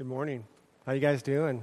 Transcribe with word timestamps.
Good 0.00 0.06
morning. 0.06 0.44
How 0.86 0.92
you 0.92 1.00
guys 1.00 1.22
doing? 1.22 1.62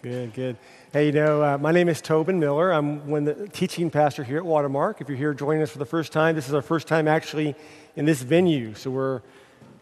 Good, 0.00 0.32
good. 0.32 0.56
Hey, 0.92 1.06
you 1.06 1.12
know, 1.12 1.42
uh, 1.42 1.58
my 1.58 1.72
name 1.72 1.88
is 1.88 2.00
Tobin 2.00 2.38
Miller. 2.38 2.70
I'm 2.70 3.08
one 3.08 3.26
of 3.26 3.36
the 3.36 3.48
teaching 3.48 3.90
pastor 3.90 4.22
here 4.22 4.36
at 4.36 4.44
Watermark. 4.44 5.00
If 5.00 5.08
you're 5.08 5.18
here 5.18 5.34
joining 5.34 5.60
us 5.60 5.72
for 5.72 5.80
the 5.80 5.86
first 5.86 6.12
time, 6.12 6.36
this 6.36 6.46
is 6.46 6.54
our 6.54 6.62
first 6.62 6.86
time 6.86 7.08
actually 7.08 7.56
in 7.96 8.04
this 8.04 8.22
venue. 8.22 8.74
So 8.74 8.92
we're 8.92 9.22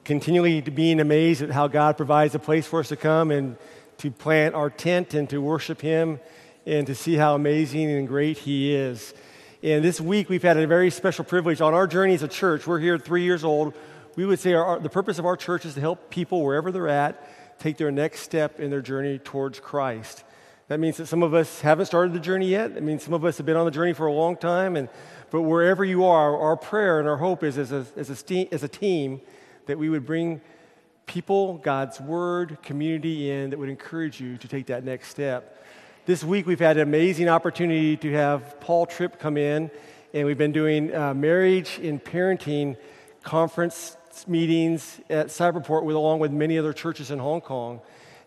continually 0.05 0.63
being 0.63 1.01
amazed 1.01 1.43
at 1.43 1.51
how 1.51 1.69
God 1.69 1.99
provides 1.99 2.35
a 2.35 2.39
place 2.39 2.67
for 2.67 2.81
us 2.81 2.89
to 2.89 2.97
come 2.97 3.31
and 3.31 3.59
to 3.99 4.11
plant 4.11 4.55
our 4.55 4.71
tent 4.71 5.13
and 5.13 5.29
to 5.29 5.43
worship 5.43 5.83
Him 5.83 6.19
and 6.65 6.87
to 6.87 6.95
see 6.95 7.17
how 7.17 7.35
amazing 7.35 7.91
and 7.91 8.09
great 8.09 8.39
He 8.39 8.75
is. 8.75 9.13
And 9.63 9.85
this 9.85 10.01
week 10.01 10.31
we've 10.31 10.43
had 10.43 10.57
a 10.57 10.67
very 10.67 10.89
special 10.89 11.27
privilege 11.27 11.61
on 11.61 11.75
our 11.75 11.87
journey 11.87 12.15
as 12.15 12.23
a 12.23 12.29
church. 12.29 12.67
We're 12.67 12.79
here 12.81 12.97
three 12.97 13.25
years 13.25 13.45
old. 13.45 13.75
We 14.15 14.27
would 14.27 14.39
say 14.39 14.53
our, 14.53 14.79
the 14.79 14.91
purpose 14.91 15.19
of 15.19 15.25
our 15.25 15.37
church 15.37 15.65
is 15.65 15.75
to 15.75 15.81
help 15.81 16.11
people 16.11 16.43
wherever 16.43 16.71
they're 16.71 16.89
at 16.89 17.59
take 17.59 17.77
their 17.79 17.91
next 17.91 18.21
step 18.21 18.61
in 18.61 18.71
their 18.71 18.83
journey 18.83 19.19
towards 19.19 19.59
Christ. 19.61 20.25
That 20.69 20.81
means 20.81 20.97
that 20.99 21.07
some 21.07 21.23
of 21.23 21.33
us 21.33 21.61
haven't 21.61 21.87
started 21.87 22.13
the 22.13 22.21
journey 22.21 22.49
yet. 22.49 22.73
It 22.73 22.83
means 22.83 23.03
some 23.03 23.15
of 23.15 23.25
us 23.25 23.37
have 23.37 23.47
been 23.47 23.57
on 23.57 23.65
the 23.65 23.71
journey 23.71 23.93
for 23.93 24.07
a 24.07 24.13
long 24.13 24.37
time. 24.37 24.77
And, 24.77 24.89
but 25.31 25.43
wherever 25.43 25.85
you 25.85 26.05
are, 26.05 26.37
our 26.37 26.57
prayer 26.57 26.99
and 26.99 27.09
our 27.09 27.17
hope 27.17 27.43
is 27.43 27.57
as 27.57 27.73
a, 27.73 27.87
as 27.97 28.11
a, 28.11 28.17
ste- 28.17 28.53
as 28.53 28.63
a 28.63 28.69
team 28.69 29.21
that 29.67 29.79
we 29.79 29.89
would 29.89 30.05
bring 30.05 30.41
people, 31.07 31.59
God's 31.59 32.01
word, 32.01 32.59
community 32.63 33.31
in 33.31 33.51
that 33.51 33.59
would 33.59 33.69
encourage 33.69 34.21
you 34.21 34.37
to 34.39 34.49
take 34.49 34.67
that 34.67 34.85
next 34.85 35.09
step. 35.09 35.65
This 36.05 36.25
week, 36.25 36.47
we've 36.47 36.59
had 36.59 36.77
an 36.77 36.83
amazing 36.83 37.29
opportunity 37.29 37.97
to 37.99 38.13
have 38.13 38.61
Paul 38.61 38.87
Tripp 38.87 39.19
come 39.19 39.37
in, 39.37 39.71
and 40.13 40.27
we've 40.27 40.39
been 40.39 40.53
doing 40.53 40.89
marriage 40.89 41.79
and 41.83 42.03
parenting 42.03 42.77
conference 43.23 43.97
meetings 44.27 45.01
at 45.11 45.27
Cyberport 45.27 45.85
with, 45.85 45.97
along 45.97 46.21
with 46.21 46.31
many 46.31 46.59
other 46.59 46.73
churches 46.73 47.11
in 47.11 47.19
Hong 47.19 47.41
Kong. 47.41 47.81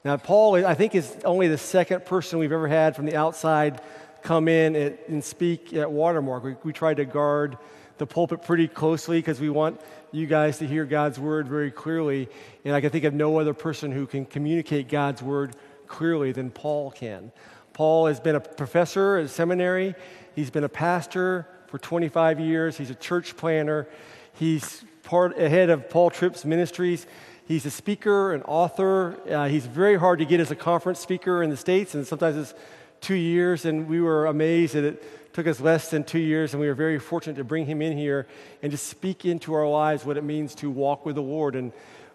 Now, 0.04 0.18
Paul, 0.18 0.66
I 0.66 0.76
think, 0.76 0.94
is 0.94 1.18
only 1.26 1.48
the 1.48 1.58
second 1.58 2.06
person 2.06 2.38
we've 2.38 2.52
ever 2.52 2.68
had 2.68 2.96
from 2.96 3.06
the 3.06 3.16
outside 3.16 3.82
come 4.22 4.48
in 4.48 4.76
at, 4.76 5.08
and 5.08 5.24
speak 5.24 5.74
at 5.74 5.92
Watermark. 5.92 6.44
We, 6.44 6.56
we 6.64 6.74
try 6.74 6.94
to 6.94 7.06
guard 7.06 7.58
the 7.98 8.06
pulpit 8.06 8.44
pretty 8.44 8.68
closely 8.68 9.20
because 9.20 9.40
we 9.40 9.50
want 9.50 9.80
you 10.12 10.28
guys 10.28 10.58
to 10.60 10.68
hear 10.68 10.86
God's 10.86 11.20
word 11.20 11.48
very 11.48 11.72
clearly. 11.72 12.28
And 12.64 12.76
I 12.76 12.82
can 12.82 12.90
think 12.90 13.04
of 13.06 13.14
no 13.14 13.40
other 13.40 13.54
person 13.54 13.92
who 13.92 14.06
can 14.06 14.26
communicate 14.26 14.90
God's 14.90 15.22
word 15.22 15.56
clearly 15.88 16.32
than 16.32 16.52
Paul 16.52 16.92
can. 16.92 17.32
Paul 17.74 18.08
has 18.08 18.20
been 18.20 18.36
a 18.36 18.40
professor 18.40 19.18
at 19.18 19.30
seminary, 19.30 19.96
he's 20.34 20.50
been 20.50 20.64
a 20.64 20.70
pastor 20.70 21.48
for 21.68 21.78
25 21.78 22.40
years, 22.40 22.78
he's 22.78 22.90
a 22.90 22.96
church 22.96 23.36
planner, 23.36 23.88
he's 24.34 24.86
part 25.06 25.38
ahead 25.40 25.70
of 25.70 25.90
Paul 25.90 26.10
Tripp's 26.10 26.44
ministries. 26.44 27.06
He's 27.48 27.66
a 27.66 27.72
speaker, 27.72 28.34
an 28.34 28.42
author. 28.42 29.20
Uh, 29.30 29.48
he's 29.48 29.68
very 29.68 29.98
hard 29.98 30.20
to 30.20 30.26
get 30.26 30.40
as 30.40 30.50
a 30.50 30.56
conference 30.56 31.00
speaker 31.00 31.44
in 31.44 31.52
the 31.52 31.58
States, 31.58 31.94
and 31.94 32.06
sometimes 32.06 32.36
it's 32.36 32.54
two 33.02 33.16
years. 33.16 33.66
And 33.66 33.88
we 33.88 34.02
were 34.02 34.26
amazed 34.26 34.74
that 34.74 34.84
it 34.84 35.34
took 35.34 35.46
us 35.46 35.60
less 35.62 35.92
than 35.92 36.04
two 36.04 36.20
years, 36.20 36.54
and 36.54 36.60
we 36.60 36.68
were 36.68 36.74
very 36.74 36.98
fortunate 36.98 37.36
to 37.38 37.44
bring 37.44 37.68
him 37.68 37.84
in 37.84 37.96
here 37.96 38.28
and 38.64 38.72
just 38.72 38.88
speak 38.88 39.26
into 39.26 39.54
our 39.54 39.70
lives 39.70 40.04
what 40.04 40.18
it 40.18 40.24
means 40.24 40.56
to 40.56 40.72
walk 40.72 41.06
with 41.06 41.16
the 41.16 41.22
Lord. 41.22 41.56
And 41.56 41.72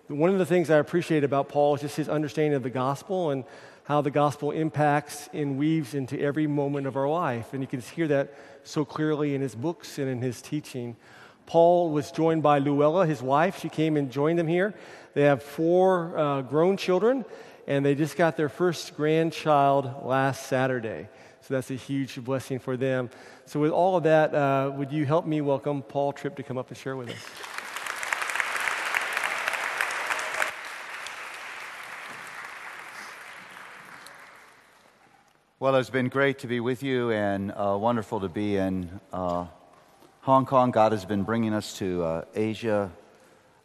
one 0.09 0.31
of 0.31 0.39
the 0.39 0.47
things 0.47 0.69
I 0.69 0.79
appreciate 0.79 1.23
about 1.23 1.49
Paul 1.49 1.77
is 1.77 1.83
just 1.83 1.97
his 1.97 2.09
understanding 2.09 2.55
of 2.55 2.65
the 2.65 2.71
gospel 2.71 3.31
and 3.31 3.45
how 3.85 4.01
the 4.01 4.11
gospel 4.11 4.51
impacts 4.51 5.29
and 5.33 5.57
weaves 5.57 5.95
into 5.95 6.21
every 6.21 6.49
moment 6.49 6.89
of 6.89 6.97
our 6.97 7.09
life. 7.09 7.53
And 7.53 7.63
you 7.63 7.69
can 7.69 7.81
hear 7.81 8.09
that 8.09 8.35
so 8.65 8.85
clearly 8.85 9.35
in 9.37 9.41
his 9.41 9.55
books 9.55 9.99
and 9.99 10.09
in 10.09 10.21
his 10.21 10.43
teaching. 10.43 10.97
Paul 11.51 11.91
was 11.91 12.13
joined 12.13 12.45
by 12.45 12.61
Luella, 12.61 13.05
his 13.05 13.21
wife. 13.21 13.59
She 13.59 13.69
came 13.69 13.97
and 13.97 14.09
joined 14.09 14.39
them 14.39 14.47
here. 14.47 14.73
They 15.15 15.23
have 15.23 15.43
four 15.43 16.17
uh, 16.17 16.43
grown 16.43 16.77
children, 16.77 17.25
and 17.67 17.85
they 17.85 17.97
just 17.97 18.17
got 18.17 18.37
their 18.37 18.49
first 18.49 18.97
grandchild 18.97 20.05
last 20.05 20.47
Saturday. 20.47 21.09
So 21.41 21.55
that's 21.55 21.73
a 21.73 21.75
huge 21.75 22.23
blessing 22.23 22.61
for 22.61 22.77
them. 22.77 23.11
So, 23.47 23.59
with 23.59 23.73
all 23.73 23.97
of 23.97 24.05
that, 24.05 24.33
uh, 24.33 24.71
would 24.77 24.93
you 24.93 25.05
help 25.05 25.27
me 25.27 25.41
welcome 25.41 25.83
Paul 25.83 26.13
Tripp 26.13 26.37
to 26.37 26.45
come 26.45 26.57
up 26.57 26.69
and 26.69 26.79
share 26.79 26.95
with 26.95 27.11
us? 27.11 27.17
Well, 35.59 35.75
it's 35.75 35.91
been 35.91 36.11
great 36.11 36.39
to 36.39 36.47
be 36.47 36.61
with 36.61 36.85
you 36.85 37.11
and 37.11 37.51
uh, 37.51 37.77
wonderful 37.77 38.21
to 38.21 38.29
be 38.29 38.57
in 38.57 39.01
uh, 39.13 39.47
Hong 40.31 40.47
Kong, 40.47 40.71
God 40.71 40.93
has 40.93 41.05
been 41.05 41.25
bringing 41.25 41.53
us 41.53 41.77
to 41.79 42.05
uh, 42.05 42.25
Asia 42.37 42.93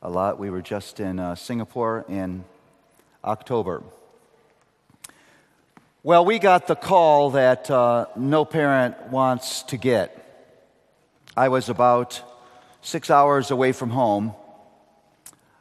a 0.01 0.09
lot. 0.09 0.39
We 0.39 0.49
were 0.49 0.63
just 0.63 0.99
in 0.99 1.19
uh, 1.19 1.35
Singapore 1.35 2.05
in 2.09 2.43
October. 3.23 3.83
Well, 6.01 6.25
we 6.25 6.39
got 6.39 6.65
the 6.65 6.75
call 6.75 7.29
that 7.31 7.69
uh, 7.69 8.07
no 8.15 8.45
parent 8.45 9.09
wants 9.11 9.61
to 9.61 9.77
get. 9.77 10.49
I 11.37 11.49
was 11.49 11.69
about 11.69 12.19
six 12.81 13.11
hours 13.11 13.51
away 13.51 13.71
from 13.71 13.91
home. 13.91 14.33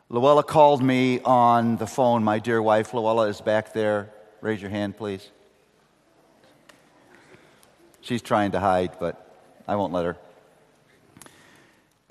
Luella 0.08 0.42
called 0.42 0.82
me 0.82 1.20
on 1.20 1.76
the 1.76 1.86
phone. 1.86 2.24
My 2.24 2.38
dear 2.38 2.62
wife, 2.62 2.94
Luella, 2.94 3.28
is 3.28 3.42
back 3.42 3.74
there. 3.74 4.08
Raise 4.40 4.62
your 4.62 4.70
hand, 4.70 4.96
please. 4.96 5.28
She's 8.00 8.22
trying 8.22 8.52
to 8.52 8.58
hide, 8.58 8.98
but 8.98 9.20
I 9.68 9.76
won't 9.76 9.92
let 9.92 10.06
her. 10.06 10.16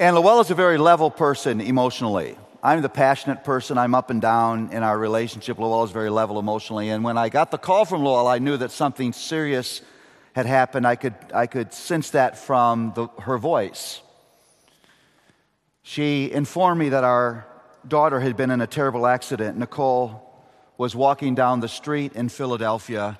And 0.03 0.17
Luella's 0.17 0.51
a 0.51 0.55
very 0.55 0.77
level 0.77 1.09
person 1.09 1.61
emotionally. 1.61 2.37
I'm 2.61 2.81
the 2.81 2.89
passionate 2.89 3.45
person. 3.45 3.77
I'm 3.77 3.95
up 3.95 4.09
and 4.09 4.21
down 4.21 4.73
in 4.73 4.83
our 4.83 4.99
relationship. 4.99 5.57
Luella's 5.57 5.91
very 5.91 6.09
level 6.09 6.39
emotionally. 6.39 6.89
And 6.89 7.05
when 7.05 7.17
I 7.17 7.29
got 7.29 7.51
the 7.51 7.57
call 7.57 7.85
from 7.85 8.03
Luella, 8.03 8.35
I 8.35 8.39
knew 8.39 8.57
that 8.57 8.71
something 8.71 9.13
serious 9.13 9.81
had 10.35 10.45
happened. 10.45 10.85
I 10.85 10.97
could, 10.97 11.15
I 11.33 11.47
could 11.47 11.73
sense 11.73 12.09
that 12.09 12.37
from 12.37 12.91
the, 12.95 13.07
her 13.21 13.37
voice. 13.37 14.01
She 15.83 16.29
informed 16.29 16.81
me 16.81 16.89
that 16.89 17.05
our 17.05 17.47
daughter 17.87 18.19
had 18.19 18.35
been 18.35 18.51
in 18.51 18.59
a 18.59 18.67
terrible 18.67 19.07
accident. 19.07 19.57
Nicole 19.57 20.21
was 20.77 20.93
walking 20.93 21.33
down 21.33 21.61
the 21.61 21.69
street 21.69 22.11
in 22.11 22.27
Philadelphia, 22.27 23.17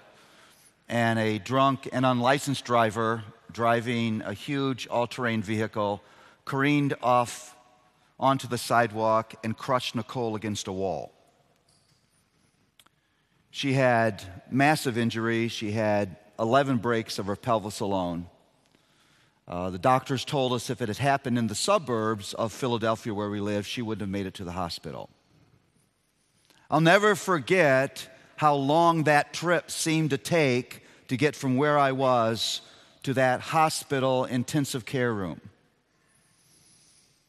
and 0.90 1.18
a 1.18 1.40
drunk 1.40 1.88
and 1.94 2.06
unlicensed 2.06 2.66
driver 2.66 3.24
driving 3.54 4.22
a 4.24 4.34
huge 4.34 4.86
all 4.88 5.08
terrain 5.08 5.42
vehicle 5.42 6.04
careened 6.46 6.94
off 7.02 7.56
onto 8.20 8.48
the 8.48 8.58
sidewalk 8.58 9.34
and 9.44 9.58
crushed 9.58 9.96
Nicole 9.96 10.36
against 10.36 10.68
a 10.68 10.72
wall. 10.72 11.14
She 13.52 13.74
had 13.74 14.24
massive 14.50 14.98
injuries. 14.98 15.52
She 15.52 15.72
had 15.72 16.18
11 16.40 16.78
breaks 16.78 17.20
of 17.20 17.28
her 17.28 17.36
pelvis 17.36 17.80
alone. 17.80 18.28
Uh, 19.48 19.70
the 19.70 19.78
doctors 19.78 20.24
told 20.26 20.54
us 20.54 20.70
if 20.70 20.82
it 20.82 20.88
had 20.88 20.98
happened 20.98 21.38
in 21.38 21.48
the 21.48 21.56
suburbs 21.56 22.34
of 22.34 22.54
Philadelphia 22.54 23.14
where 23.14 23.30
we 23.30 23.42
live, 23.42 23.68
she 23.68 23.82
wouldn't 23.82 24.02
have 24.02 24.10
made 24.10 24.26
it 24.26 24.34
to 24.36 24.44
the 24.44 24.54
hospital. 24.54 25.10
I'll 26.72 26.82
never 26.82 27.14
forget 27.14 28.10
how 28.38 28.56
long 28.56 29.04
that 29.04 29.34
trip 29.34 29.70
seemed 29.70 30.10
to 30.12 30.18
take 30.18 30.84
to 31.10 31.18
get 31.18 31.36
from 31.36 31.56
where 31.56 31.78
I 31.78 31.92
was 31.92 32.62
to 33.04 33.14
that 33.14 33.42
hospital 33.42 34.26
intensive 34.26 34.86
care 34.86 35.14
room. 35.14 35.42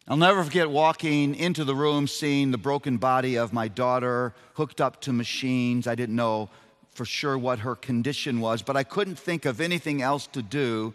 I'll 0.06 0.18
never 0.18 0.44
forget 0.44 0.68
walking 0.68 1.34
into 1.34 1.64
the 1.64 1.74
room, 1.74 2.06
seeing 2.06 2.50
the 2.50 2.58
broken 2.58 2.98
body 2.98 3.36
of 3.36 3.54
my 3.54 3.68
daughter 3.68 4.34
hooked 4.52 4.82
up 4.82 5.00
to 5.02 5.14
machines. 5.14 5.86
I 5.86 5.94
didn't 5.94 6.14
know 6.14 6.50
for 6.92 7.06
sure 7.06 7.38
what 7.38 7.60
her 7.60 7.74
condition 7.74 8.40
was, 8.40 8.60
but 8.60 8.76
I 8.76 8.84
couldn't 8.84 9.18
think 9.18 9.46
of 9.46 9.62
anything 9.62 10.02
else 10.02 10.26
to 10.28 10.42
do 10.42 10.92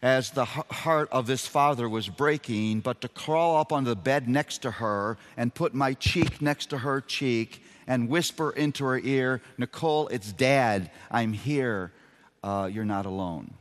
as 0.00 0.30
the 0.30 0.46
heart 0.46 1.10
of 1.12 1.26
this 1.26 1.46
father 1.46 1.86
was 1.86 2.08
breaking, 2.08 2.80
but 2.80 3.02
to 3.02 3.08
crawl 3.08 3.58
up 3.58 3.72
on 3.74 3.84
the 3.84 3.94
bed 3.94 4.26
next 4.26 4.62
to 4.62 4.70
her 4.70 5.18
and 5.36 5.54
put 5.54 5.74
my 5.74 5.92
cheek 5.92 6.40
next 6.40 6.70
to 6.70 6.78
her 6.78 7.02
cheek 7.02 7.62
and 7.86 8.08
whisper 8.08 8.52
into 8.52 8.84
her 8.84 8.98
ear, 9.00 9.42
Nicole, 9.58 10.08
it's 10.08 10.32
dad. 10.32 10.90
I'm 11.10 11.34
here. 11.34 11.92
Uh, 12.42 12.70
you're 12.72 12.86
not 12.86 13.04
alone. 13.04 13.52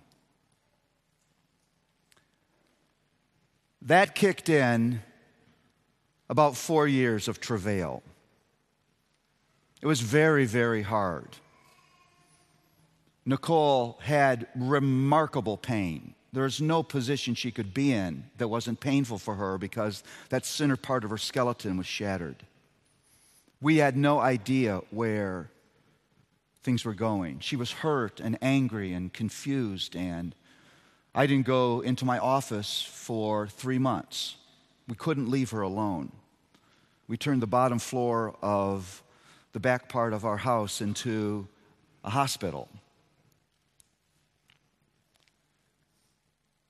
That 3.83 4.13
kicked 4.15 4.49
in 4.49 5.01
about 6.29 6.55
four 6.55 6.87
years 6.87 7.27
of 7.27 7.39
travail. 7.39 8.03
It 9.81 9.87
was 9.87 10.01
very, 10.01 10.45
very 10.45 10.83
hard. 10.83 11.37
Nicole 13.25 13.97
had 14.01 14.47
remarkable 14.55 15.57
pain. 15.57 16.13
There's 16.33 16.61
no 16.61 16.83
position 16.83 17.35
she 17.35 17.51
could 17.51 17.73
be 17.73 17.91
in 17.91 18.25
that 18.37 18.47
wasn't 18.47 18.79
painful 18.79 19.17
for 19.17 19.35
her 19.35 19.57
because 19.57 20.03
that 20.29 20.45
center 20.45 20.77
part 20.77 21.03
of 21.03 21.09
her 21.09 21.17
skeleton 21.17 21.77
was 21.77 21.87
shattered. 21.87 22.45
We 23.59 23.77
had 23.77 23.97
no 23.97 24.19
idea 24.19 24.81
where 24.91 25.49
things 26.63 26.85
were 26.85 26.93
going. 26.93 27.39
She 27.39 27.55
was 27.55 27.71
hurt 27.71 28.19
and 28.19 28.37
angry 28.41 28.93
and 28.93 29.11
confused 29.11 29.95
and 29.95 30.33
I 31.13 31.27
didn't 31.27 31.45
go 31.45 31.81
into 31.81 32.05
my 32.05 32.19
office 32.19 32.81
for 32.81 33.47
three 33.47 33.79
months. 33.79 34.37
We 34.87 34.95
couldn't 34.95 35.29
leave 35.29 35.51
her 35.51 35.61
alone. 35.61 36.11
we 37.07 37.17
turned 37.17 37.41
the 37.41 37.47
bottom 37.47 37.77
floor 37.77 38.35
of 38.41 39.03
the 39.51 39.59
back 39.59 39.89
part 39.89 40.13
of 40.13 40.23
our 40.23 40.37
house 40.37 40.79
into 40.79 41.45
a 42.05 42.09
hospital. 42.09 42.69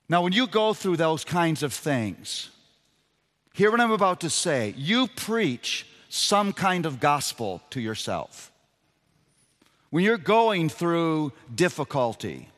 Now, 0.10 0.24
when 0.24 0.34
you 0.34 0.48
go 0.48 0.74
through 0.74 0.98
those 0.98 1.24
kinds 1.24 1.62
of 1.64 1.74
things, 1.74 2.50
hear 3.54 3.70
what 3.72 3.80
I'm 3.80 3.92
about 3.92 4.20
to 4.22 4.30
say. 4.30 4.74
You 4.76 5.08
preach 5.08 5.86
some 6.10 6.52
kind 6.52 6.86
of 6.86 7.00
gospel 7.00 7.62
to 7.70 7.80
yourself. 7.80 8.52
When 9.92 10.04
you're 10.04 10.18
going 10.18 10.70
through 10.70 11.32
difficulty, 11.54 12.50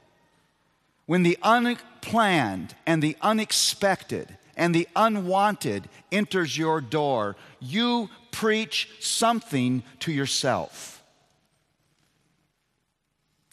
when 1.14 1.22
the 1.22 1.38
unplanned 1.44 2.74
and 2.88 3.04
the 3.04 3.16
unexpected 3.22 4.36
and 4.58 4.74
the 4.74 4.88
unwanted 4.96 5.88
enters 6.12 6.58
your 6.58 6.82
door, 6.82 7.36
you 7.60 8.10
preach 8.32 8.90
something 9.00 9.84
to 10.00 10.12
yourself. 10.12 11.04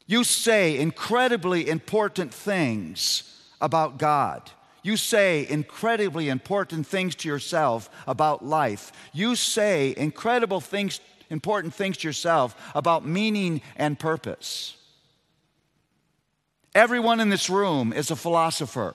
You 0.07 0.25
say 0.25 0.79
incredibly 0.79 1.69
important 1.69 2.33
things 2.33 3.25
about 3.61 3.99
God. 3.99 4.51
You 4.83 4.97
say 4.97 5.47
incredibly 5.47 6.31
important 6.31 6.87
things 6.87 7.15
to 7.17 7.29
yourself 7.29 7.91
about 8.07 8.43
life. 8.43 8.91
You 9.13 9.37
say 9.37 9.93
incredible 9.99 10.63
things, 10.63 10.99
important 11.29 11.75
things 11.75 11.99
to 11.99 12.09
yourself 12.09 12.57
about 12.75 13.05
meaning 13.05 13.61
and 13.77 13.99
purpose. 13.99 14.79
Everyone 16.75 17.21
in 17.21 17.31
this 17.31 17.51
room 17.51 17.93
is 17.93 18.11
a 18.11 18.17
philosopher. 18.17 18.95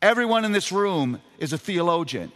Everyone 0.00 0.44
in 0.44 0.52
this 0.52 0.72
room 0.72 1.20
is 1.38 1.52
a 1.52 1.58
theologian. 1.58 2.32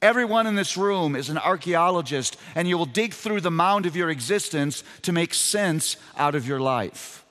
Everyone 0.00 0.46
in 0.46 0.54
this 0.54 0.76
room 0.76 1.16
is 1.16 1.28
an 1.28 1.38
archaeologist, 1.38 2.36
and 2.54 2.68
you 2.68 2.78
will 2.78 2.86
dig 2.86 3.12
through 3.12 3.40
the 3.40 3.50
mound 3.50 3.84
of 3.84 3.96
your 3.96 4.10
existence 4.10 4.84
to 5.02 5.12
make 5.12 5.34
sense 5.34 5.96
out 6.16 6.34
of 6.34 6.46
your 6.46 6.60
life. 6.60 7.24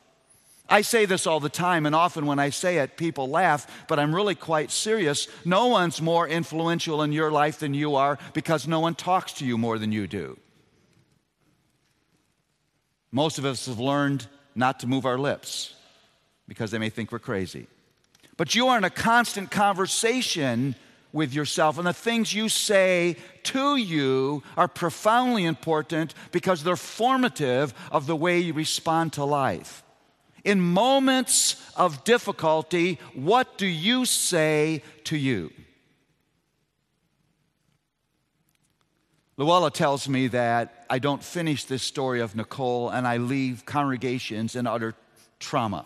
I 0.69 0.81
say 0.81 1.05
this 1.05 1.25
all 1.25 1.39
the 1.39 1.49
time, 1.49 1.85
and 1.85 1.95
often 1.95 2.25
when 2.25 2.39
I 2.39 2.49
say 2.49 2.79
it, 2.79 2.97
people 2.97 3.29
laugh, 3.29 3.85
but 3.87 3.99
I'm 3.99 4.13
really 4.13 4.35
quite 4.35 4.69
serious. 4.69 5.29
No 5.45 5.67
one's 5.67 6.01
more 6.01 6.27
influential 6.27 7.01
in 7.03 7.13
your 7.13 7.31
life 7.31 7.59
than 7.59 7.73
you 7.73 7.95
are 7.95 8.19
because 8.33 8.67
no 8.67 8.81
one 8.81 8.93
talks 8.93 9.31
to 9.33 9.45
you 9.45 9.57
more 9.57 9.79
than 9.79 9.93
you 9.93 10.07
do. 10.07 10.37
Most 13.13 13.37
of 13.37 13.45
us 13.45 13.65
have 13.67 13.79
learned 13.79 14.27
not 14.55 14.81
to 14.81 14.87
move 14.87 15.05
our 15.05 15.17
lips 15.17 15.76
because 16.47 16.71
they 16.71 16.77
may 16.77 16.89
think 16.89 17.11
we're 17.11 17.19
crazy. 17.19 17.67
But 18.37 18.55
you 18.55 18.67
are 18.67 18.77
in 18.77 18.83
a 18.83 18.89
constant 18.89 19.51
conversation 19.51 20.75
with 21.11 21.33
yourself, 21.33 21.77
and 21.77 21.87
the 21.87 21.93
things 21.93 22.33
you 22.33 22.49
say 22.49 23.15
to 23.43 23.75
you 23.75 24.43
are 24.55 24.67
profoundly 24.67 25.45
important 25.45 26.13
because 26.31 26.63
they're 26.63 26.75
formative 26.75 27.73
of 27.91 28.05
the 28.05 28.15
way 28.15 28.39
you 28.39 28.53
respond 28.53 29.13
to 29.13 29.23
life. 29.23 29.83
In 30.43 30.61
moments 30.61 31.55
of 31.75 32.03
difficulty, 32.03 32.99
what 33.13 33.57
do 33.57 33.65
you 33.65 34.05
say 34.05 34.83
to 35.05 35.17
you? 35.17 35.51
Luella 39.37 39.69
tells 39.69 40.09
me 40.09 40.27
that 40.27 40.85
I 40.89 40.99
don't 40.99 41.23
finish 41.23 41.65
this 41.65 41.83
story 41.83 42.21
of 42.21 42.35
Nicole 42.35 42.89
and 42.89 43.07
I 43.07 43.17
leave 43.17 43.65
congregations 43.65 44.55
in 44.55 44.65
utter 44.65 44.95
trauma. 45.39 45.85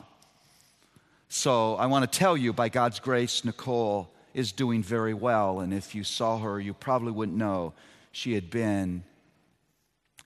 So 1.34 1.76
I 1.76 1.86
want 1.86 2.12
to 2.12 2.20
tell 2.20 2.36
you, 2.36 2.52
by 2.52 2.68
God's 2.68 3.00
grace, 3.00 3.46
Nicole 3.46 4.12
is 4.34 4.52
doing 4.52 4.84
very 4.84 5.14
well. 5.14 5.62
And 5.62 5.74
if 5.74 5.96
you 5.96 6.04
saw 6.04 6.38
her, 6.40 6.60
you 6.60 6.74
probably 6.74 7.14
wouldn't 7.14 7.38
know 7.38 7.72
she 8.12 8.34
had 8.34 8.50
been 8.50 9.06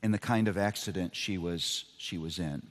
in 0.02 0.12
the 0.12 0.18
kind 0.18 0.48
of 0.48 0.58
accident 0.58 1.16
she 1.16 1.38
was, 1.38 1.86
she 2.00 2.18
was 2.18 2.40
in. 2.40 2.64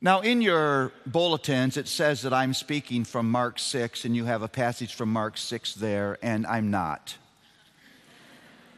Now, 0.00 0.20
in 0.20 0.40
your 0.42 0.92
bulletins, 1.06 1.76
it 1.76 1.88
says 1.88 2.22
that 2.22 2.32
I'm 2.32 2.54
speaking 2.54 3.02
from 3.02 3.28
Mark 3.28 3.58
6, 3.58 4.04
and 4.04 4.14
you 4.14 4.24
have 4.24 4.42
a 4.42 4.48
passage 4.48 4.94
from 4.94 5.12
Mark 5.12 5.36
6 5.36 5.74
there, 5.74 6.18
and 6.22 6.46
I'm 6.46 6.70
not. 6.70 7.16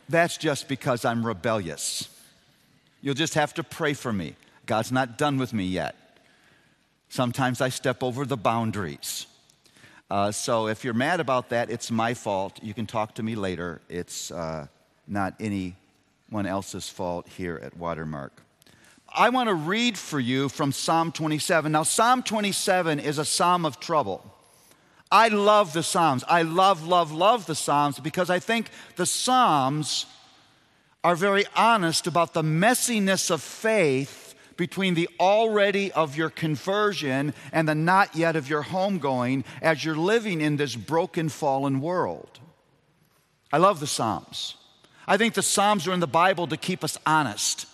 That's 0.08 0.38
just 0.38 0.66
because 0.66 1.04
I'm 1.04 1.26
rebellious. 1.26 2.08
You'll 3.02 3.12
just 3.12 3.34
have 3.34 3.52
to 3.54 3.62
pray 3.62 3.92
for 3.92 4.14
me. 4.14 4.34
God's 4.64 4.90
not 4.90 5.18
done 5.18 5.36
with 5.36 5.52
me 5.52 5.66
yet. 5.66 5.94
Sometimes 7.14 7.60
I 7.60 7.68
step 7.68 8.02
over 8.02 8.26
the 8.26 8.36
boundaries. 8.36 9.28
Uh, 10.10 10.32
so 10.32 10.66
if 10.66 10.82
you're 10.82 10.94
mad 10.94 11.20
about 11.20 11.50
that, 11.50 11.70
it's 11.70 11.88
my 11.92 12.12
fault. 12.12 12.58
You 12.60 12.74
can 12.74 12.86
talk 12.86 13.14
to 13.14 13.22
me 13.22 13.36
later. 13.36 13.80
It's 13.88 14.32
uh, 14.32 14.66
not 15.06 15.34
anyone 15.38 16.44
else's 16.44 16.88
fault 16.88 17.28
here 17.28 17.60
at 17.62 17.76
Watermark. 17.76 18.42
I 19.14 19.28
want 19.28 19.48
to 19.48 19.54
read 19.54 19.96
for 19.96 20.18
you 20.18 20.48
from 20.48 20.72
Psalm 20.72 21.12
27. 21.12 21.70
Now, 21.70 21.84
Psalm 21.84 22.24
27 22.24 22.98
is 22.98 23.18
a 23.18 23.24
psalm 23.24 23.64
of 23.64 23.78
trouble. 23.78 24.34
I 25.08 25.28
love 25.28 25.72
the 25.72 25.84
Psalms. 25.84 26.24
I 26.26 26.42
love, 26.42 26.84
love, 26.84 27.12
love 27.12 27.46
the 27.46 27.54
Psalms 27.54 28.00
because 28.00 28.28
I 28.28 28.40
think 28.40 28.70
the 28.96 29.06
Psalms 29.06 30.06
are 31.04 31.14
very 31.14 31.44
honest 31.54 32.08
about 32.08 32.34
the 32.34 32.42
messiness 32.42 33.30
of 33.30 33.40
faith 33.40 34.23
between 34.56 34.94
the 34.94 35.08
already 35.18 35.92
of 35.92 36.16
your 36.16 36.30
conversion 36.30 37.34
and 37.52 37.68
the 37.68 37.74
not 37.74 38.14
yet 38.14 38.36
of 38.36 38.48
your 38.48 38.62
homegoing 38.62 39.44
as 39.60 39.84
you're 39.84 39.96
living 39.96 40.40
in 40.40 40.56
this 40.56 40.76
broken, 40.76 41.28
fallen 41.28 41.80
world. 41.80 42.40
I 43.52 43.58
love 43.58 43.80
the 43.80 43.86
Psalms. 43.86 44.56
I 45.06 45.16
think 45.16 45.34
the 45.34 45.42
Psalms 45.42 45.86
are 45.86 45.92
in 45.92 46.00
the 46.00 46.06
Bible 46.06 46.46
to 46.48 46.56
keep 46.56 46.82
us 46.82 46.98
honest. 47.06 47.66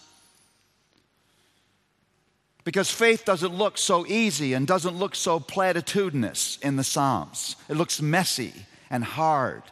Because 2.65 2.91
faith 2.91 3.25
doesn't 3.25 3.55
look 3.55 3.79
so 3.79 4.07
easy 4.07 4.53
and 4.53 4.67
doesn't 4.67 4.97
look 4.97 5.15
so 5.15 5.41
platitudinous 5.41 6.59
in 6.63 6.77
the 6.77 6.85
Psalms. 6.85 7.57
It 7.69 7.77
looks 7.77 8.03
messy 8.03 8.53
and 8.91 9.03
hard. 9.03 9.63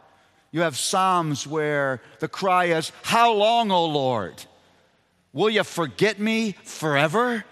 You 0.51 0.61
have 0.61 0.77
Psalms 0.77 1.45
where 1.45 2.01
the 2.19 2.27
cry 2.27 2.65
is, 2.65 2.91
How 3.03 3.33
long, 3.33 3.71
O 3.71 3.85
Lord? 3.85 4.43
Will 5.31 5.49
you 5.49 5.63
forget 5.63 6.19
me 6.19 6.55
forever? 6.63 7.45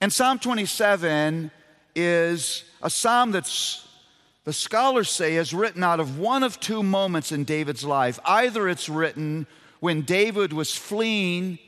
And 0.00 0.12
Psalm 0.12 0.38
27 0.38 1.50
is 1.94 2.64
a 2.82 2.90
psalm 2.90 3.32
that's, 3.32 3.88
the 4.44 4.52
scholars 4.52 5.10
say, 5.10 5.36
is 5.36 5.54
written 5.54 5.82
out 5.82 5.98
of 5.98 6.18
one 6.18 6.42
of 6.42 6.60
two 6.60 6.82
moments 6.82 7.32
in 7.32 7.44
David's 7.44 7.84
life. 7.84 8.20
Either 8.24 8.68
it's 8.68 8.88
written 8.88 9.46
when 9.80 10.02
David 10.02 10.52
was 10.52 10.76
fleeing 10.76 11.58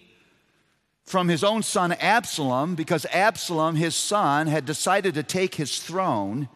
from 1.04 1.28
his 1.28 1.42
own 1.42 1.62
son 1.62 1.92
Absalom 1.92 2.74
because 2.74 3.06
Absalom, 3.06 3.76
his 3.76 3.94
son, 3.94 4.48
had 4.48 4.66
decided 4.66 5.14
to 5.14 5.22
take 5.22 5.54
his 5.54 5.80
throne. 5.80 6.48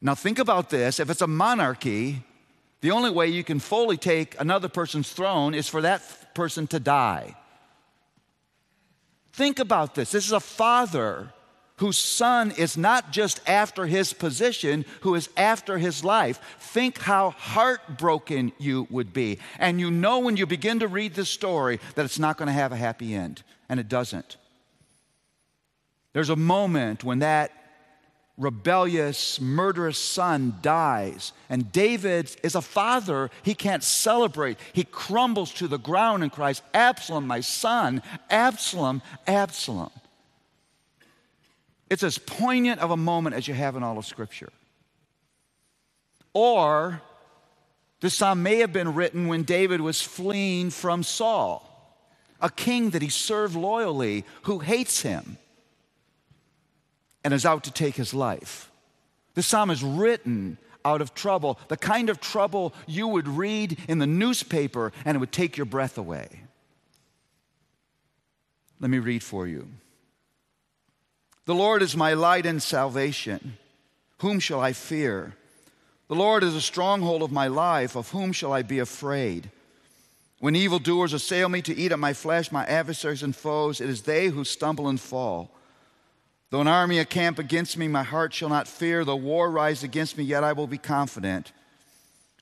Now, 0.00 0.14
think 0.14 0.38
about 0.38 0.70
this 0.70 0.98
if 0.98 1.08
it's 1.08 1.22
a 1.22 1.26
monarchy, 1.26 2.24
the 2.82 2.90
only 2.90 3.10
way 3.10 3.28
you 3.28 3.42
can 3.42 3.60
fully 3.60 3.96
take 3.96 4.38
another 4.38 4.68
person's 4.68 5.10
throne 5.10 5.54
is 5.54 5.68
for 5.68 5.80
that 5.80 6.34
person 6.34 6.66
to 6.66 6.78
die. 6.78 7.36
Think 9.32 9.58
about 9.58 9.94
this. 9.94 10.10
This 10.10 10.26
is 10.26 10.32
a 10.32 10.40
father 10.40 11.32
whose 11.76 11.96
son 11.96 12.50
is 12.50 12.76
not 12.76 13.12
just 13.12 13.40
after 13.48 13.86
his 13.86 14.12
position, 14.12 14.84
who 15.00 15.14
is 15.14 15.28
after 15.36 15.78
his 15.78 16.04
life. 16.04 16.38
Think 16.58 16.98
how 16.98 17.30
heartbroken 17.30 18.52
you 18.58 18.86
would 18.90 19.12
be. 19.12 19.38
And 19.58 19.80
you 19.80 19.90
know 19.90 20.18
when 20.18 20.36
you 20.36 20.46
begin 20.46 20.80
to 20.80 20.88
read 20.88 21.14
this 21.14 21.30
story 21.30 21.80
that 21.94 22.04
it's 22.04 22.18
not 22.18 22.36
going 22.36 22.48
to 22.48 22.52
have 22.52 22.72
a 22.72 22.76
happy 22.76 23.14
end, 23.14 23.42
and 23.68 23.80
it 23.80 23.88
doesn't. 23.88 24.36
There's 26.12 26.30
a 26.30 26.36
moment 26.36 27.04
when 27.04 27.20
that 27.20 27.52
rebellious, 28.38 29.40
murderous 29.40 29.98
son 29.98 30.54
dies. 30.62 31.32
And 31.48 31.70
David 31.72 32.34
is 32.42 32.54
a 32.54 32.62
father. 32.62 33.30
He 33.42 33.54
can't 33.54 33.84
celebrate. 33.84 34.58
He 34.72 34.84
crumbles 34.84 35.52
to 35.54 35.68
the 35.68 35.78
ground 35.78 36.22
and 36.22 36.32
cries, 36.32 36.62
Absalom, 36.74 37.26
my 37.26 37.40
son, 37.40 38.02
Absalom, 38.30 39.02
Absalom. 39.26 39.90
It's 41.90 42.02
as 42.02 42.16
poignant 42.18 42.80
of 42.80 42.90
a 42.90 42.96
moment 42.96 43.36
as 43.36 43.46
you 43.46 43.54
have 43.54 43.76
in 43.76 43.82
all 43.82 43.98
of 43.98 44.06
Scripture. 44.06 44.50
Or 46.32 47.02
the 48.00 48.08
psalm 48.08 48.42
may 48.42 48.56
have 48.58 48.72
been 48.72 48.94
written 48.94 49.28
when 49.28 49.42
David 49.42 49.80
was 49.80 50.00
fleeing 50.00 50.70
from 50.70 51.02
Saul, 51.02 51.68
a 52.40 52.48
king 52.48 52.90
that 52.90 53.02
he 53.02 53.10
served 53.10 53.54
loyally 53.54 54.24
who 54.42 54.60
hates 54.60 55.02
him 55.02 55.36
and 57.24 57.32
is 57.32 57.46
out 57.46 57.64
to 57.64 57.70
take 57.70 57.96
his 57.96 58.12
life. 58.14 58.70
The 59.34 59.42
psalm 59.42 59.70
is 59.70 59.82
written 59.82 60.58
out 60.84 61.00
of 61.00 61.14
trouble, 61.14 61.58
the 61.68 61.76
kind 61.76 62.10
of 62.10 62.20
trouble 62.20 62.74
you 62.86 63.06
would 63.08 63.28
read 63.28 63.78
in 63.88 63.98
the 63.98 64.06
newspaper 64.06 64.92
and 65.04 65.16
it 65.16 65.20
would 65.20 65.32
take 65.32 65.56
your 65.56 65.66
breath 65.66 65.96
away. 65.96 66.42
Let 68.80 68.90
me 68.90 68.98
read 68.98 69.22
for 69.22 69.46
you. 69.46 69.68
The 71.44 71.54
Lord 71.54 71.82
is 71.82 71.96
my 71.96 72.14
light 72.14 72.46
and 72.46 72.62
salvation. 72.62 73.56
Whom 74.18 74.40
shall 74.40 74.60
I 74.60 74.72
fear? 74.72 75.34
The 76.08 76.14
Lord 76.14 76.42
is 76.42 76.54
a 76.54 76.60
stronghold 76.60 77.22
of 77.22 77.32
my 77.32 77.46
life. 77.46 77.96
Of 77.96 78.10
whom 78.10 78.32
shall 78.32 78.52
I 78.52 78.62
be 78.62 78.78
afraid? 78.78 79.50
When 80.40 80.56
evildoers 80.56 81.12
assail 81.12 81.48
me 81.48 81.62
to 81.62 81.76
eat 81.76 81.92
up 81.92 82.00
my 82.00 82.12
flesh, 82.12 82.50
my 82.50 82.64
adversaries 82.66 83.22
and 83.22 83.34
foes, 83.34 83.80
it 83.80 83.88
is 83.88 84.02
they 84.02 84.26
who 84.26 84.44
stumble 84.44 84.88
and 84.88 85.00
fall. 85.00 85.50
Though 86.52 86.60
an 86.60 86.68
army 86.68 86.98
encamp 86.98 87.38
against 87.38 87.78
me, 87.78 87.88
my 87.88 88.02
heart 88.02 88.34
shall 88.34 88.50
not 88.50 88.68
fear. 88.68 89.06
Though 89.06 89.16
war 89.16 89.50
rise 89.50 89.82
against 89.82 90.18
me, 90.18 90.24
yet 90.24 90.44
I 90.44 90.52
will 90.52 90.66
be 90.66 90.76
confident. 90.76 91.50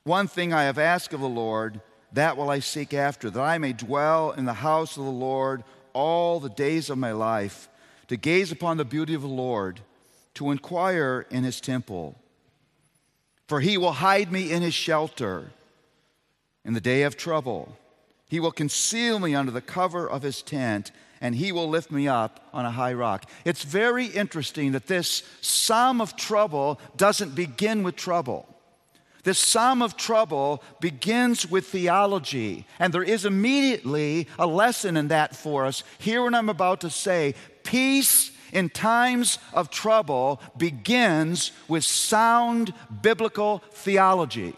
One 0.03 0.27
thing 0.27 0.53
I 0.53 0.65
have 0.65 0.79
asked 0.79 1.15
of 1.15 1.21
the 1.21 1.29
Lord, 1.29 1.81
that 2.13 2.37
will 2.37 2.51
I 2.51 2.59
seek 2.59 2.93
after, 2.93 3.31
that 3.31 3.41
I 3.41 3.59
may 3.59 3.73
dwell 3.73 4.33
in 4.33 4.47
the 4.47 4.53
house 4.53 4.97
of 4.97 5.05
the 5.05 5.11
Lord 5.11 5.63
all 5.93 6.41
the 6.41 6.49
days 6.49 6.91
of 6.91 6.99
my 6.99 7.13
life, 7.13 7.69
to 8.09 8.17
gaze 8.17 8.51
upon 8.51 8.79
the 8.79 8.85
beauty 8.85 9.15
of 9.15 9.23
the 9.23 9.29
Lord, 9.29 9.79
to 10.35 10.51
inquire 10.51 11.25
in 11.31 11.45
his 11.45 11.61
temple. 11.61 12.17
For 13.47 13.61
he 13.61 13.79
will 13.79 13.93
hide 13.93 14.33
me 14.33 14.51
in 14.51 14.61
his 14.61 14.75
shelter 14.75 15.53
in 16.65 16.75
the 16.75 16.81
day 16.81 17.05
of 17.05 17.17
trouble. 17.17 17.77
He 18.31 18.39
will 18.39 18.53
conceal 18.53 19.19
me 19.19 19.35
under 19.35 19.51
the 19.51 19.61
cover 19.61 20.09
of 20.09 20.23
his 20.23 20.41
tent, 20.41 20.93
and 21.21 21.35
he 21.35 21.51
will 21.51 21.69
lift 21.69 21.91
me 21.91 22.07
up 22.07 22.49
on 22.53 22.65
a 22.65 22.71
high 22.71 22.93
rock. 22.93 23.29
It's 23.45 23.65
very 23.65 24.07
interesting 24.07 24.71
that 24.71 24.87
this 24.87 25.25
psalm 25.41 26.01
of 26.01 26.15
trouble 26.15 26.81
doesn't 26.97 27.35
begin 27.35 27.83
with 27.83 27.97
trouble. 27.97 28.47
This 29.25 29.41
psalm 29.41 29.83
of 29.83 29.97
trouble 29.97 30.63
begins 30.81 31.51
with 31.51 31.67
theology, 31.67 32.67
and 32.79 32.95
there 32.95 33.03
is 33.03 33.25
immediately 33.25 34.29
a 34.39 34.47
lesson 34.47 34.97
in 34.97 35.09
that 35.09 35.35
for 35.35 35.67
us. 35.67 35.83
Hear 35.99 36.23
what 36.23 36.35
I'm 36.37 36.49
about 36.49 36.83
to 36.83 36.91
say 36.91 37.35
peace 37.65 38.31
in 38.53 38.71
times 38.71 39.39
of 39.53 39.71
trouble 39.71 40.41
begins 40.57 41.51
with 41.67 41.83
sound 41.83 42.73
biblical 43.03 43.65
theology. 43.73 44.55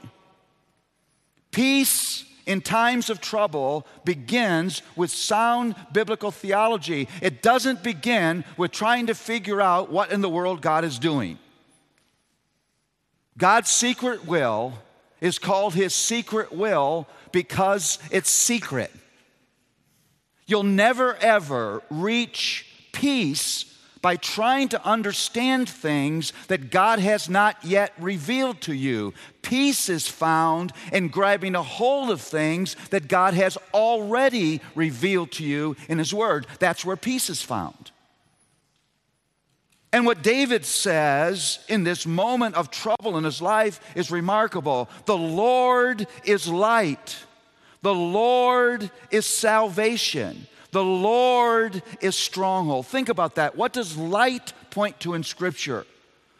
Peace 1.50 2.26
in 2.46 2.60
times 2.60 3.10
of 3.10 3.20
trouble 3.20 3.86
begins 4.04 4.82
with 4.96 5.10
sound 5.10 5.74
biblical 5.92 6.30
theology. 6.30 7.08
It 7.20 7.42
doesn't 7.42 7.82
begin 7.82 8.44
with 8.56 8.72
trying 8.72 9.06
to 9.06 9.14
figure 9.14 9.60
out 9.60 9.90
what 9.90 10.12
in 10.12 10.20
the 10.20 10.28
world 10.28 10.60
God 10.60 10.84
is 10.84 10.98
doing. 10.98 11.38
God's 13.38 13.70
secret 13.70 14.26
will 14.26 14.74
is 15.20 15.38
called 15.38 15.74
His 15.74 15.94
secret 15.94 16.52
will 16.52 17.06
because 17.30 17.98
it's 18.10 18.30
secret. 18.30 18.90
You'll 20.46 20.64
never 20.64 21.14
ever 21.16 21.82
reach 21.88 22.66
peace 22.92 23.64
by 24.02 24.16
trying 24.16 24.68
to 24.68 24.84
understand 24.84 25.68
things 25.68 26.32
that 26.48 26.70
God 26.70 26.98
has 26.98 27.30
not 27.30 27.56
yet 27.64 27.92
revealed 27.98 28.60
to 28.62 28.74
you. 28.74 29.14
Peace 29.40 29.88
is 29.88 30.08
found 30.08 30.72
in 30.92 31.08
grabbing 31.08 31.54
a 31.54 31.62
hold 31.62 32.10
of 32.10 32.20
things 32.20 32.74
that 32.90 33.08
God 33.08 33.34
has 33.34 33.56
already 33.72 34.60
revealed 34.74 35.30
to 35.32 35.44
you 35.44 35.76
in 35.88 35.98
His 35.98 36.12
Word. 36.12 36.46
That's 36.58 36.84
where 36.84 36.96
peace 36.96 37.30
is 37.30 37.40
found. 37.40 37.92
And 39.92 40.06
what 40.06 40.22
David 40.22 40.64
says 40.64 41.58
in 41.68 41.84
this 41.84 42.06
moment 42.06 42.54
of 42.54 42.70
trouble 42.70 43.18
in 43.18 43.24
his 43.24 43.42
life 43.42 43.78
is 43.94 44.10
remarkable. 44.10 44.88
The 45.04 45.16
Lord 45.16 46.06
is 46.24 46.48
light, 46.48 47.18
the 47.82 47.94
Lord 47.94 48.90
is 49.10 49.26
salvation. 49.26 50.46
The 50.72 50.82
Lord 50.82 51.82
is 52.00 52.16
stronghold. 52.16 52.86
Think 52.86 53.08
about 53.08 53.36
that. 53.36 53.56
What 53.56 53.72
does 53.72 53.96
light 53.96 54.52
point 54.70 54.98
to 55.00 55.14
in 55.14 55.22
Scripture? 55.22 55.86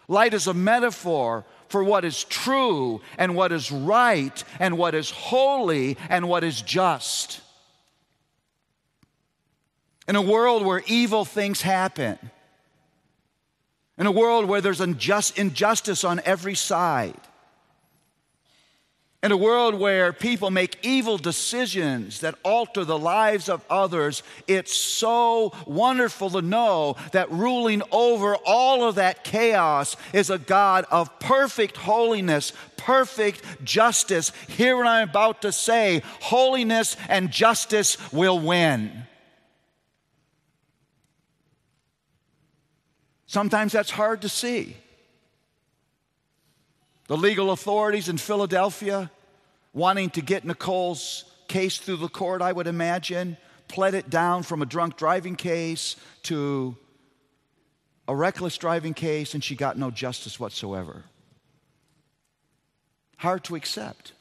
Light 0.09 0.35
is 0.35 0.47
a 0.47 0.55
metaphor 0.55 1.45
for 1.69 1.85
what 1.85 2.05
is 2.05 2.25
true 2.25 3.01
and 3.19 3.37
what 3.37 3.53
is 3.53 3.71
right 3.71 4.45
and 4.59 4.77
what 4.77 4.95
is 4.95 5.11
holy 5.11 5.97
and 6.09 6.29
what 6.29 6.45
is 6.45 6.61
just. 6.61 7.41
In 10.09 10.17
a 10.17 10.23
world 10.23 10.65
where 10.65 10.83
evil 10.87 11.25
things 11.25 11.63
happen, 11.63 12.19
in 13.99 14.07
a 14.07 14.11
world 14.11 14.47
where 14.47 14.61
there's 14.61 14.81
injustice 14.81 16.05
on 16.05 16.21
every 16.25 16.55
side, 16.55 17.21
in 19.23 19.31
a 19.31 19.37
world 19.37 19.77
where 19.77 20.13
people 20.13 20.51
make 20.51 20.77
evil 20.83 21.17
decisions 21.17 22.21
that 22.21 22.35
alter 22.43 22.85
the 22.85 22.99
lives 22.99 23.49
of 23.49 23.65
others, 23.71 24.25
it's 24.49 24.77
so 24.77 25.53
wonderful 25.65 26.29
to 26.31 26.43
know 26.43 26.97
that 27.13 27.31
ruling 27.31 27.83
over 27.93 28.35
all 28.45 28.83
of 28.83 28.97
that 28.97 29.23
chaos 29.23 29.97
is 30.13 30.29
a 30.29 30.39
God 30.39 30.87
of 30.91 31.21
perfect 31.21 31.77
holiness, 31.77 32.53
perfect 32.77 33.45
justice. 33.63 34.33
Hear 34.49 34.77
what 34.77 34.89
I'm 34.89 35.09
about 35.09 35.43
to 35.43 35.53
say 35.53 36.03
holiness 36.21 36.97
and 37.09 37.31
justice 37.31 37.97
will 38.13 38.41
win. 38.41 39.05
Sometimes 43.27 43.73
that's 43.73 43.91
hard 43.91 44.23
to 44.23 44.29
see. 44.29 44.77
The 47.09 47.17
legal 47.17 47.51
authorities 47.51 48.09
in 48.09 48.19
Philadelphia 48.19 49.11
wanting 49.73 50.11
to 50.11 50.21
get 50.21 50.45
Nicole's 50.45 51.25
case 51.49 51.79
through 51.79 51.97
the 51.97 52.09
court, 52.09 52.43
I 52.43 52.53
would 52.53 52.67
imagine, 52.67 53.37
pled 53.69 53.95
it 53.95 54.11
down 54.11 54.43
from 54.43 54.63
a 54.63 54.67
drunk 54.67 54.97
driving 54.97 55.37
case 55.37 55.97
to 56.25 56.77
a 58.07 58.15
reckless 58.15 58.57
driving 58.59 58.95
case, 58.95 59.35
and 59.35 59.43
she 59.43 59.55
got 59.55 59.79
no 59.79 59.91
justice 59.91 60.39
whatsoever. 60.39 61.05
Hard 63.19 63.45
to 63.45 63.55
accept. 63.55 64.13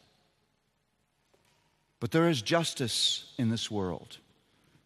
But 2.00 2.12
there 2.12 2.30
is 2.30 2.42
justice 2.42 3.32
in 3.38 3.50
this 3.50 3.70
world 3.70 4.18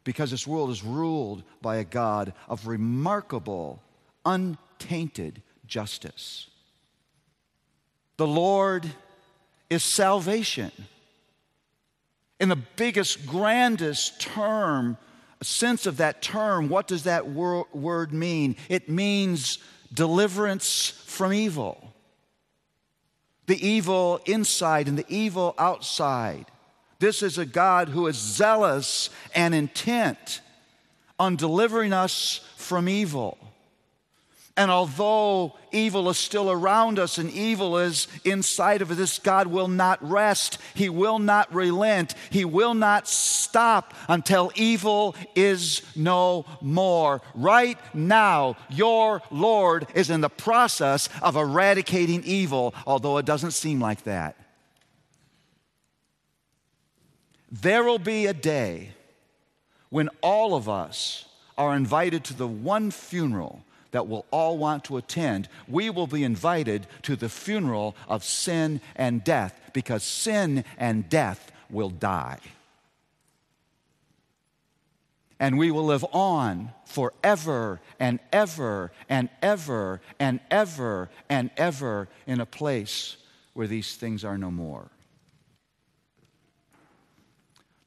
because 0.03 0.31
this 0.31 0.45
world 0.45 0.69
is 0.69 0.83
ruled 0.83 1.43
by 1.61 1.77
a 1.77 1.83
God 1.83 2.33
of 2.47 2.67
remarkable, 2.67 3.81
untainted 4.25 5.41
justice. 5.65 6.47
The 8.17 8.27
Lord 8.27 8.89
is 9.69 9.83
salvation. 9.83 10.71
In 12.39 12.49
the 12.49 12.55
biggest, 12.55 13.25
grandest 13.25 14.19
term, 14.21 14.97
sense 15.41 15.85
of 15.85 15.97
that 15.97 16.21
term, 16.21 16.69
what 16.69 16.87
does 16.87 17.03
that 17.03 17.27
word 17.29 18.11
mean? 18.11 18.55
It 18.69 18.89
means 18.89 19.59
deliverance 19.93 20.89
from 21.05 21.33
evil. 21.33 21.93
The 23.47 23.65
evil 23.65 24.19
inside 24.25 24.87
and 24.87 24.97
the 24.97 25.05
evil 25.07 25.53
outside. 25.57 26.45
This 26.99 27.21
is 27.21 27.37
a 27.37 27.45
God 27.45 27.89
who 27.89 28.07
is 28.07 28.17
zealous 28.17 29.09
and 29.35 29.53
intent 29.53 30.41
on 31.19 31.35
delivering 31.35 31.93
us 31.93 32.41
from 32.55 32.89
evil. 32.89 33.37
And 34.57 34.71
although 34.71 35.57
evil 35.73 36.09
is 36.09 36.17
still 36.17 36.49
around 36.49 36.97
us 36.97 37.17
and 37.17 37.29
evil 37.29 37.77
is 37.77 38.07
inside 38.23 38.81
of 38.81 38.89
us, 38.89 39.19
God 39.19 39.47
will 39.47 39.67
not 39.67 40.01
rest. 40.01 40.59
He 40.73 40.87
will 40.87 41.19
not 41.19 41.53
relent. 41.53 42.15
He 42.29 42.45
will 42.45 42.73
not 42.73 43.05
stop 43.05 43.93
until 44.07 44.53
evil 44.55 45.13
is 45.35 45.81
no 45.93 46.45
more. 46.61 47.21
Right 47.33 47.77
now, 47.93 48.55
your 48.69 49.21
Lord 49.29 49.87
is 49.93 50.09
in 50.09 50.21
the 50.21 50.29
process 50.29 51.09
of 51.21 51.35
eradicating 51.35 52.23
evil, 52.23 52.73
although 52.87 53.17
it 53.17 53.25
doesn't 53.25 53.51
seem 53.51 53.81
like 53.81 54.03
that. 54.03 54.37
There 57.51 57.83
will 57.83 57.99
be 57.99 58.25
a 58.25 58.33
day 58.33 58.91
when 59.89 60.09
all 60.21 60.55
of 60.55 60.69
us 60.69 61.25
are 61.57 61.75
invited 61.75 62.23
to 62.25 62.33
the 62.33 62.47
one 62.47 62.89
funeral 62.89 63.65
that 63.95 64.07
we'll 64.07 64.25
all 64.29 64.57
want 64.57 64.83
to 64.83 64.97
attend, 64.97 65.47
we 65.69 65.89
will 65.89 66.05
be 66.05 66.25
invited 66.25 66.85
to 67.01 67.15
the 67.15 67.29
funeral 67.29 67.95
of 68.09 68.25
sin 68.25 68.81
and 68.97 69.23
death 69.23 69.57
because 69.71 70.03
sin 70.03 70.65
and 70.77 71.07
death 71.07 71.49
will 71.69 71.89
die. 71.89 72.39
And 75.39 75.57
we 75.57 75.71
will 75.71 75.85
live 75.85 76.03
on 76.11 76.73
forever 76.83 77.79
and 77.97 78.19
ever 78.33 78.91
and 79.07 79.29
ever 79.41 80.01
and 80.19 80.41
ever 80.51 81.09
and 81.29 81.49
ever 81.55 82.09
in 82.27 82.41
a 82.41 82.45
place 82.45 83.15
where 83.53 83.67
these 83.67 83.95
things 83.95 84.25
are 84.25 84.37
no 84.37 84.51
more. 84.51 84.91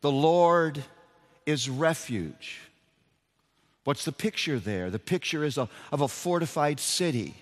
The 0.01 0.11
Lord 0.11 0.83
is 1.45 1.69
refuge 1.69 2.63
What's 3.89 4.05
the 4.05 4.13
picture 4.13 4.59
there? 4.59 4.91
The 4.91 4.99
picture 4.99 5.45
is 5.45 5.57
a, 5.57 5.67
of 5.91 6.03
a 6.03 6.09
fortified 6.09 6.79
city. 6.79 7.37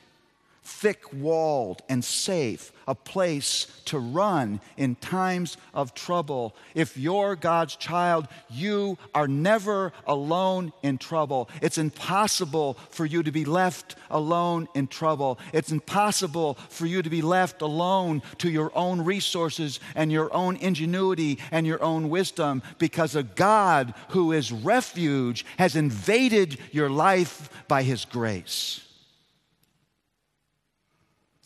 Thick 0.67 1.13
walled 1.13 1.81
and 1.89 2.05
safe, 2.05 2.73
a 2.89 2.95
place 2.95 3.69
to 3.85 3.99
run 4.01 4.61
in 4.77 4.97
times 4.97 5.57
of 5.73 5.95
trouble. 5.95 6.57
If 6.75 6.97
you're 6.97 7.37
God's 7.37 7.77
child, 7.77 8.27
you 8.51 8.99
are 9.15 9.29
never 9.29 9.93
alone 10.07 10.73
in 10.83 10.99
trouble. 10.99 11.49
It's 11.63 11.79
impossible 11.79 12.75
for 12.91 13.07
you 13.07 13.23
to 13.23 13.31
be 13.31 13.45
left 13.45 13.95
alone 14.11 14.67
in 14.75 14.89
trouble. 14.89 15.39
It's 15.53 15.71
impossible 15.71 16.55
for 16.69 16.87
you 16.87 17.01
to 17.01 17.11
be 17.11 17.23
left 17.23 17.63
alone 17.63 18.23
to 18.39 18.51
your 18.51 18.73
own 18.77 19.05
resources 19.05 19.79
and 19.95 20.11
your 20.11 20.35
own 20.35 20.57
ingenuity 20.57 21.39
and 21.53 21.65
your 21.65 21.83
own 21.83 22.09
wisdom 22.09 22.63
because 22.79 23.15
a 23.15 23.23
God 23.23 23.95
who 24.09 24.33
is 24.33 24.51
refuge 24.51 25.47
has 25.59 25.77
invaded 25.77 26.59
your 26.73 26.91
life 26.91 27.49
by 27.69 27.85
his 27.85 28.05
grace 28.05 28.86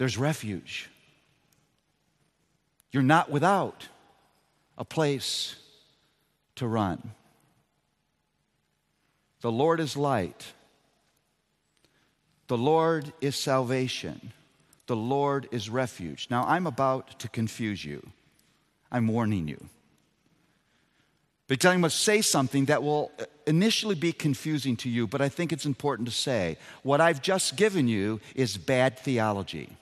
there's 0.00 0.16
refuge. 0.16 0.88
You're 2.90 3.02
not 3.02 3.30
without 3.30 3.86
a 4.78 4.84
place 4.84 5.56
to 6.54 6.66
run. 6.66 7.10
The 9.42 9.52
Lord 9.52 9.78
is 9.78 9.98
light. 9.98 10.54
The 12.46 12.56
Lord 12.56 13.12
is 13.20 13.36
salvation. 13.36 14.32
The 14.86 14.96
Lord 14.96 15.46
is 15.50 15.68
refuge. 15.68 16.28
Now, 16.30 16.46
I'm 16.46 16.66
about 16.66 17.18
to 17.18 17.28
confuse 17.28 17.84
you. 17.84 18.08
I'm 18.90 19.06
warning 19.06 19.48
you. 19.48 19.62
Because 21.46 21.74
I'm 21.74 21.82
going 21.82 21.90
to 21.90 21.94
say 21.94 22.22
something 22.22 22.64
that 22.64 22.82
will 22.82 23.12
initially 23.46 23.96
be 23.96 24.12
confusing 24.12 24.78
to 24.78 24.88
you, 24.88 25.06
but 25.06 25.20
I 25.20 25.28
think 25.28 25.52
it's 25.52 25.66
important 25.66 26.08
to 26.08 26.14
say. 26.14 26.56
What 26.84 27.02
I've 27.02 27.20
just 27.20 27.56
given 27.56 27.86
you 27.86 28.18
is 28.34 28.56
bad 28.56 28.98
theology. 28.98 29.76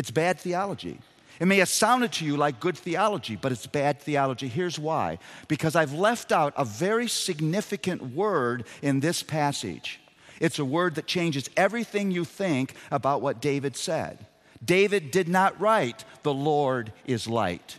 It's 0.00 0.10
bad 0.10 0.40
theology. 0.40 0.98
It 1.38 1.44
may 1.44 1.58
have 1.58 1.68
sounded 1.68 2.12
to 2.12 2.24
you 2.24 2.38
like 2.38 2.58
good 2.58 2.78
theology, 2.78 3.36
but 3.36 3.52
it's 3.52 3.66
bad 3.66 4.00
theology. 4.00 4.48
Here's 4.48 4.78
why 4.78 5.18
because 5.46 5.76
I've 5.76 5.92
left 5.92 6.32
out 6.32 6.54
a 6.56 6.64
very 6.64 7.06
significant 7.06 8.14
word 8.14 8.64
in 8.80 9.00
this 9.00 9.22
passage. 9.22 10.00
It's 10.40 10.58
a 10.58 10.64
word 10.64 10.94
that 10.94 11.06
changes 11.06 11.50
everything 11.54 12.10
you 12.10 12.24
think 12.24 12.76
about 12.90 13.20
what 13.20 13.42
David 13.42 13.76
said. 13.76 14.24
David 14.64 15.10
did 15.10 15.28
not 15.28 15.60
write, 15.60 16.06
The 16.22 16.32
Lord 16.32 16.94
is 17.04 17.28
light. 17.28 17.78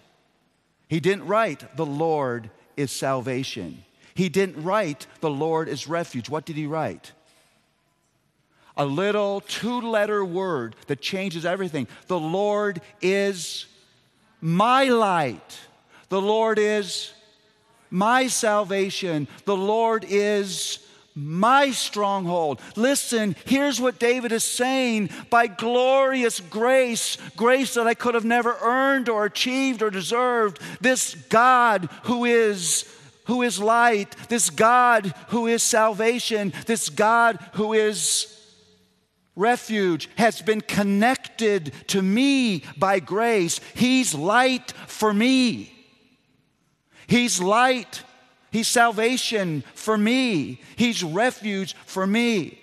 He 0.89 0.99
didn't 0.99 1.25
write, 1.25 1.75
The 1.75 1.87
Lord 1.87 2.51
is 2.77 2.91
salvation. 2.91 3.83
He 4.13 4.29
didn't 4.29 4.63
write, 4.63 5.07
The 5.21 5.31
Lord 5.31 5.67
is 5.67 5.87
refuge. 5.87 6.29
What 6.29 6.45
did 6.45 6.55
he 6.55 6.67
write? 6.67 7.13
A 8.77 8.85
little 8.85 9.41
two 9.41 9.81
letter 9.81 10.23
word 10.23 10.75
that 10.87 11.01
changes 11.01 11.45
everything. 11.45 11.87
The 12.07 12.19
Lord 12.19 12.81
is 13.01 13.65
my 14.39 14.85
light. 14.85 15.59
The 16.09 16.21
Lord 16.21 16.59
is 16.59 17.13
my 17.89 18.27
salvation. 18.27 19.27
The 19.45 19.55
Lord 19.55 20.05
is 20.07 20.79
my 21.13 21.71
stronghold. 21.71 22.61
Listen, 22.75 23.35
here's 23.45 23.81
what 23.81 23.99
David 23.99 24.31
is 24.31 24.43
saying 24.43 25.09
by 25.29 25.47
glorious 25.47 26.39
grace, 26.39 27.17
grace 27.35 27.73
that 27.73 27.87
I 27.87 27.93
could 27.93 28.15
have 28.15 28.25
never 28.25 28.57
earned 28.61 29.09
or 29.09 29.25
achieved 29.25 29.81
or 29.81 29.89
deserved, 29.89 30.59
this 30.79 31.15
God 31.15 31.89
who 32.03 32.25
is 32.25 32.85
who 33.25 33.43
is 33.43 33.59
light, 33.59 34.15
this 34.29 34.49
God 34.49 35.13
who 35.27 35.47
is 35.47 35.61
salvation, 35.61 36.51
this 36.65 36.89
God 36.89 37.37
who 37.53 37.73
is 37.73 38.40
refuge 39.35 40.09
has 40.17 40.41
been 40.41 40.61
connected 40.61 41.73
to 41.87 42.01
me 42.01 42.63
by 42.77 42.99
grace. 42.99 43.59
He's 43.73 44.13
light 44.13 44.71
for 44.87 45.13
me. 45.13 45.73
He's 47.07 47.41
light. 47.41 48.03
He's 48.51 48.67
salvation 48.67 49.63
for 49.73 49.97
me. 49.97 50.61
He's 50.75 51.03
refuge 51.03 51.75
for 51.85 52.05
me. 52.05 52.59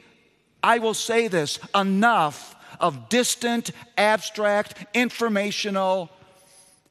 I 0.62 0.78
will 0.78 0.94
say 0.94 1.28
this 1.28 1.58
enough 1.74 2.54
of 2.80 3.08
distant, 3.08 3.70
abstract, 3.96 4.84
informational 4.94 6.10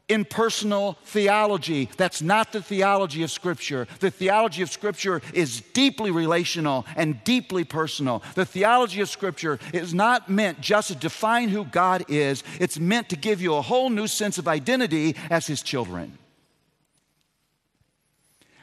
impersonal 0.10 0.98
theology. 1.04 1.90
That's 1.98 2.22
not 2.22 2.54
the 2.54 2.62
theology 2.62 3.24
of 3.24 3.32
Scripture. 3.32 3.88
The 4.00 4.12
theology 4.12 4.62
of 4.62 4.72
Scripture 4.72 5.22
is 5.34 5.62
deeply 5.74 6.12
relational 6.12 6.86
and 6.96 7.24
deeply 7.24 7.64
personal. 7.64 8.24
The 8.36 8.46
theology 8.46 9.02
of 9.02 9.10
Scripture 9.10 9.60
is 9.74 9.94
not 9.94 10.30
meant 10.30 10.62
just 10.62 10.90
to 10.90 10.96
define 10.96 11.50
who 11.50 11.66
God 11.66 12.06
is, 12.08 12.44
it's 12.60 12.80
meant 12.80 13.10
to 13.10 13.16
give 13.16 13.42
you 13.42 13.56
a 13.56 13.62
whole 13.62 13.90
new 13.90 14.08
sense 14.08 14.38
of 14.38 14.48
identity 14.48 15.16
as 15.30 15.48
His 15.48 15.62
children. 15.62 16.18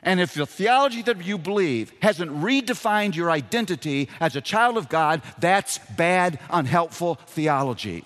And 0.03 0.21
if 0.21 0.35
the 0.35 0.47
theology 0.47 1.01
that 1.03 1.25
you 1.25 1.38
believe 1.38 1.92
hasn't 2.03 2.31
redefined 2.31 3.16
your 3.16 3.31
identity 3.31 4.11
as 4.21 4.37
a 4.37 4.42
child 4.42 4.77
of 4.77 4.90
God, 4.90 5.23
that's 5.38 5.79
bad, 5.97 6.38
unhelpful 6.51 7.14
theology. 7.27 8.05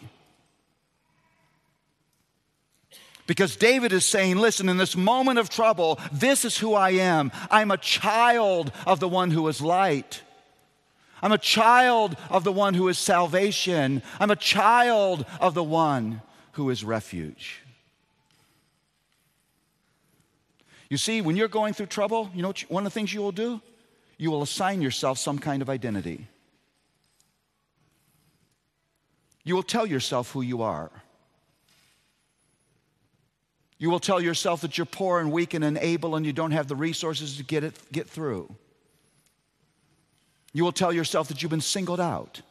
Because 3.28 3.56
David 3.56 3.92
is 3.92 4.06
saying, 4.06 4.38
listen, 4.38 4.70
in 4.70 4.78
this 4.78 4.96
moment 4.96 5.38
of 5.38 5.50
trouble, 5.50 6.00
this 6.10 6.46
is 6.46 6.56
who 6.56 6.72
I 6.72 6.92
am. 6.92 7.30
I'm 7.50 7.70
a 7.70 7.76
child 7.76 8.72
of 8.86 9.00
the 9.00 9.08
one 9.08 9.30
who 9.30 9.46
is 9.48 9.60
light. 9.60 10.22
I'm 11.20 11.32
a 11.32 11.38
child 11.38 12.16
of 12.30 12.42
the 12.42 12.52
one 12.52 12.72
who 12.72 12.88
is 12.88 12.96
salvation. 12.98 14.02
I'm 14.18 14.30
a 14.30 14.36
child 14.36 15.26
of 15.42 15.52
the 15.52 15.62
one 15.62 16.22
who 16.52 16.70
is 16.70 16.82
refuge. 16.82 17.60
You 20.88 20.96
see, 20.96 21.20
when 21.20 21.36
you're 21.36 21.48
going 21.48 21.74
through 21.74 21.86
trouble, 21.86 22.30
you 22.34 22.40
know 22.40 22.54
you, 22.56 22.66
one 22.70 22.86
of 22.86 22.92
the 22.92 22.94
things 22.94 23.12
you 23.12 23.20
will 23.20 23.30
do? 23.30 23.60
You 24.16 24.30
will 24.30 24.40
assign 24.40 24.80
yourself 24.80 25.18
some 25.18 25.38
kind 25.38 25.60
of 25.60 25.68
identity. 25.68 26.26
You 29.44 29.54
will 29.54 29.62
tell 29.62 29.86
yourself 29.86 30.32
who 30.32 30.40
you 30.40 30.62
are. 30.62 30.90
You 33.78 33.90
will 33.90 34.00
tell 34.00 34.20
yourself 34.20 34.62
that 34.62 34.76
you're 34.76 34.84
poor 34.84 35.20
and 35.20 35.30
weak 35.30 35.54
and 35.54 35.64
unable 35.64 36.16
and 36.16 36.26
you 36.26 36.32
don't 36.32 36.50
have 36.50 36.66
the 36.66 36.76
resources 36.76 37.36
to 37.36 37.44
get 37.44 37.62
it 37.62 37.74
get 37.92 38.08
through. 38.08 38.54
You 40.52 40.64
will 40.64 40.72
tell 40.72 40.92
yourself 40.92 41.28
that 41.28 41.42
you've 41.42 41.50
been 41.50 41.60
singled 41.60 42.00
out 42.00 42.42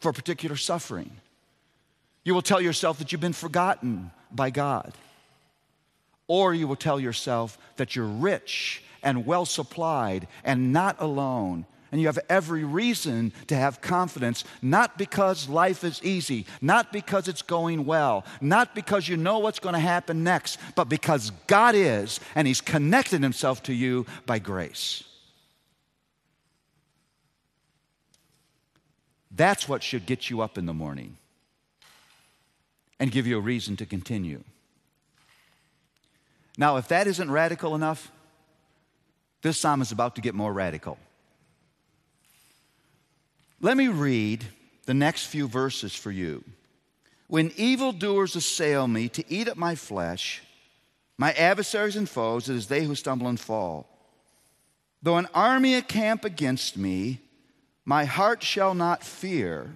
for 0.00 0.12
particular 0.12 0.56
suffering. 0.56 1.10
You 2.24 2.34
will 2.34 2.42
tell 2.42 2.60
yourself 2.60 2.98
that 2.98 3.12
you've 3.12 3.20
been 3.20 3.32
forgotten 3.32 4.10
by 4.30 4.50
God. 4.50 4.92
Or 6.28 6.52
you 6.52 6.66
will 6.66 6.76
tell 6.76 6.98
yourself 6.98 7.56
that 7.76 7.94
you're 7.94 8.04
rich 8.04 8.82
and 9.02 9.24
well 9.24 9.46
supplied 9.46 10.26
and 10.44 10.72
not 10.72 10.96
alone 11.00 11.64
and 11.92 12.00
you 12.00 12.06
have 12.08 12.18
every 12.28 12.64
reason 12.64 13.32
to 13.46 13.56
have 13.56 13.80
confidence, 13.80 14.44
not 14.60 14.98
because 14.98 15.48
life 15.48 15.84
is 15.84 16.02
easy, 16.02 16.46
not 16.60 16.92
because 16.92 17.28
it's 17.28 17.42
going 17.42 17.84
well, 17.84 18.24
not 18.40 18.74
because 18.74 19.08
you 19.08 19.16
know 19.16 19.38
what's 19.38 19.58
going 19.58 19.74
to 19.74 19.78
happen 19.78 20.24
next, 20.24 20.58
but 20.74 20.88
because 20.88 21.30
God 21.46 21.74
is, 21.74 22.20
and 22.34 22.46
He's 22.46 22.60
connected 22.60 23.22
Himself 23.22 23.62
to 23.64 23.72
you 23.72 24.06
by 24.26 24.38
grace. 24.38 25.04
That's 29.30 29.68
what 29.68 29.82
should 29.82 30.06
get 30.06 30.30
you 30.30 30.40
up 30.40 30.56
in 30.56 30.66
the 30.66 30.74
morning 30.74 31.18
and 32.98 33.10
give 33.10 33.26
you 33.26 33.36
a 33.36 33.40
reason 33.40 33.76
to 33.76 33.86
continue. 33.86 34.42
Now, 36.58 36.78
if 36.78 36.88
that 36.88 37.06
isn't 37.06 37.30
radical 37.30 37.74
enough, 37.74 38.10
this 39.42 39.58
psalm 39.60 39.82
is 39.82 39.92
about 39.92 40.14
to 40.16 40.22
get 40.22 40.34
more 40.34 40.52
radical. 40.52 40.98
Let 43.60 43.76
me 43.76 43.88
read 43.88 44.44
the 44.84 44.94
next 44.94 45.26
few 45.26 45.48
verses 45.48 45.94
for 45.94 46.10
you. 46.10 46.44
When 47.28 47.52
evildoers 47.56 48.36
assail 48.36 48.86
me 48.86 49.08
to 49.10 49.24
eat 49.28 49.48
up 49.48 49.56
my 49.56 49.74
flesh, 49.74 50.42
my 51.18 51.32
adversaries 51.32 51.96
and 51.96 52.08
foes, 52.08 52.48
it 52.48 52.54
is 52.54 52.66
they 52.66 52.84
who 52.84 52.94
stumble 52.94 53.28
and 53.28 53.40
fall. 53.40 53.88
Though 55.02 55.16
an 55.16 55.28
army 55.34 55.74
encamp 55.74 56.24
against 56.24 56.76
me, 56.76 57.20
my 57.84 58.04
heart 58.04 58.42
shall 58.42 58.74
not 58.74 59.02
fear. 59.02 59.74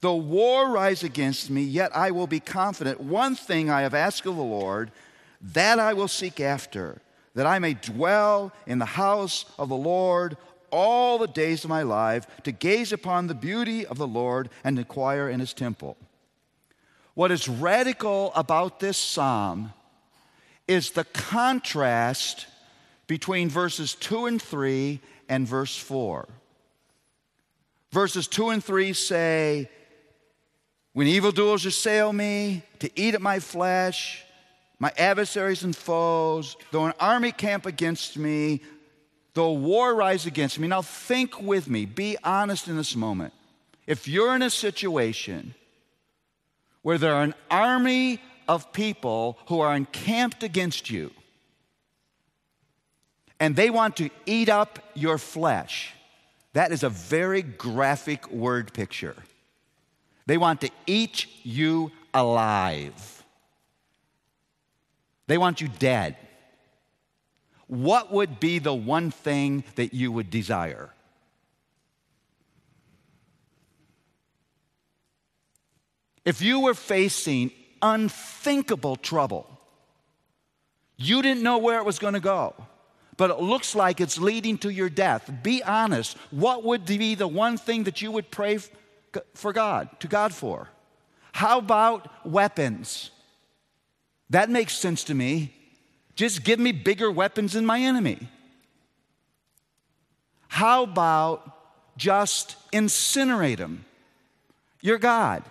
Though 0.00 0.16
war 0.16 0.70
rise 0.70 1.02
against 1.02 1.50
me, 1.50 1.62
yet 1.62 1.94
I 1.96 2.12
will 2.12 2.26
be 2.26 2.40
confident. 2.40 3.00
One 3.00 3.34
thing 3.34 3.68
I 3.68 3.82
have 3.82 3.94
asked 3.94 4.26
of 4.26 4.36
the 4.36 4.42
Lord, 4.42 4.92
that 5.40 5.78
I 5.78 5.92
will 5.92 6.08
seek 6.08 6.40
after, 6.40 7.00
that 7.34 7.46
I 7.46 7.58
may 7.58 7.74
dwell 7.74 8.52
in 8.66 8.78
the 8.78 8.84
house 8.84 9.44
of 9.58 9.68
the 9.68 9.76
Lord 9.76 10.36
all 10.70 11.18
the 11.18 11.26
days 11.26 11.64
of 11.64 11.70
my 11.70 11.82
life 11.82 12.26
to 12.44 12.52
gaze 12.52 12.92
upon 12.92 13.26
the 13.26 13.34
beauty 13.34 13.86
of 13.86 13.98
the 13.98 14.06
Lord 14.06 14.50
and 14.64 14.78
inquire 14.78 15.28
in 15.28 15.40
his 15.40 15.52
temple. 15.52 15.96
What 17.14 17.30
is 17.30 17.48
radical 17.48 18.32
about 18.34 18.80
this 18.80 18.96
psalm 18.96 19.72
is 20.68 20.90
the 20.92 21.04
contrast 21.04 22.46
between 23.06 23.48
verses 23.48 23.94
2 23.94 24.26
and 24.26 24.40
3 24.40 25.00
and 25.28 25.48
verse 25.48 25.76
4. 25.76 26.28
Verses 27.90 28.28
2 28.28 28.50
and 28.50 28.62
3 28.62 28.92
say, 28.92 29.68
When 30.92 31.06
evildoers 31.06 31.66
assail 31.66 32.12
me 32.12 32.62
to 32.80 32.90
eat 32.94 33.14
at 33.14 33.22
my 33.22 33.40
flesh, 33.40 34.24
my 34.78 34.92
adversaries 34.96 35.64
and 35.64 35.74
foes, 35.74 36.56
though 36.70 36.86
an 36.86 36.92
army 37.00 37.32
camp 37.32 37.66
against 37.66 38.16
me, 38.16 38.60
though 39.34 39.52
war 39.52 39.94
rise 39.94 40.26
against 40.26 40.58
me. 40.58 40.68
Now 40.68 40.82
think 40.82 41.40
with 41.40 41.68
me, 41.68 41.84
be 41.84 42.16
honest 42.24 42.68
in 42.68 42.76
this 42.76 42.96
moment. 42.96 43.32
If 43.86 44.06
you're 44.06 44.34
in 44.34 44.42
a 44.42 44.50
situation 44.50 45.54
where 46.82 46.98
there 46.98 47.14
are 47.14 47.22
an 47.22 47.34
army 47.50 48.20
of 48.46 48.72
people 48.72 49.38
who 49.46 49.60
are 49.60 49.74
encamped 49.74 50.42
against 50.42 50.90
you, 50.90 51.10
and 53.40 53.54
they 53.54 53.70
want 53.70 53.96
to 53.96 54.10
eat 54.26 54.48
up 54.48 54.78
your 54.94 55.16
flesh, 55.16 55.94
that 56.54 56.72
is 56.72 56.82
a 56.82 56.88
very 56.88 57.42
graphic 57.42 58.30
word 58.30 58.72
picture. 58.72 59.16
They 60.26 60.38
want 60.38 60.60
to 60.62 60.70
eat 60.86 61.26
you 61.44 61.92
alive. 62.12 63.24
They 65.26 65.38
want 65.38 65.60
you 65.60 65.68
dead. 65.68 66.16
What 67.68 68.10
would 68.12 68.40
be 68.40 68.58
the 68.58 68.74
one 68.74 69.10
thing 69.10 69.62
that 69.76 69.94
you 69.94 70.10
would 70.10 70.30
desire? 70.30 70.90
If 76.24 76.42
you 76.42 76.60
were 76.60 76.74
facing 76.74 77.52
unthinkable 77.80 78.96
trouble, 78.96 79.48
you 80.96 81.22
didn't 81.22 81.42
know 81.42 81.58
where 81.58 81.78
it 81.78 81.84
was 81.84 81.98
going 81.98 82.14
to 82.14 82.20
go, 82.20 82.54
but 83.16 83.30
it 83.30 83.40
looks 83.40 83.74
like 83.74 84.00
it's 84.00 84.18
leading 84.18 84.58
to 84.58 84.70
your 84.70 84.88
death. 84.88 85.30
Be 85.42 85.62
honest. 85.62 86.16
What 86.30 86.64
would 86.64 86.84
be 86.84 87.14
the 87.14 87.28
one 87.28 87.56
thing 87.56 87.84
that 87.84 88.02
you 88.02 88.10
would 88.10 88.30
pray 88.30 88.58
for 89.34 89.52
God, 89.52 89.88
to 90.00 90.08
God 90.08 90.34
for? 90.34 90.68
How 91.32 91.58
about 91.58 92.26
weapons? 92.26 93.10
That 94.30 94.50
makes 94.50 94.76
sense 94.76 95.04
to 95.04 95.14
me. 95.14 95.54
Just 96.18 96.42
give 96.42 96.58
me 96.58 96.72
bigger 96.72 97.12
weapons 97.12 97.52
than 97.52 97.64
my 97.64 97.78
enemy. 97.78 98.18
How 100.48 100.82
about 100.82 101.96
just 101.96 102.56
incinerate 102.72 103.58
him? 103.58 103.84
You're 104.80 104.98
God. 104.98 105.44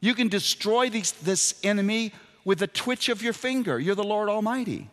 You 0.00 0.14
can 0.14 0.26
destroy 0.26 0.90
these, 0.90 1.12
this 1.12 1.54
enemy 1.62 2.12
with 2.44 2.62
a 2.62 2.66
twitch 2.66 3.08
of 3.08 3.22
your 3.22 3.32
finger. 3.32 3.78
You're 3.78 3.94
the 3.94 4.02
Lord 4.02 4.28
Almighty. 4.28 4.90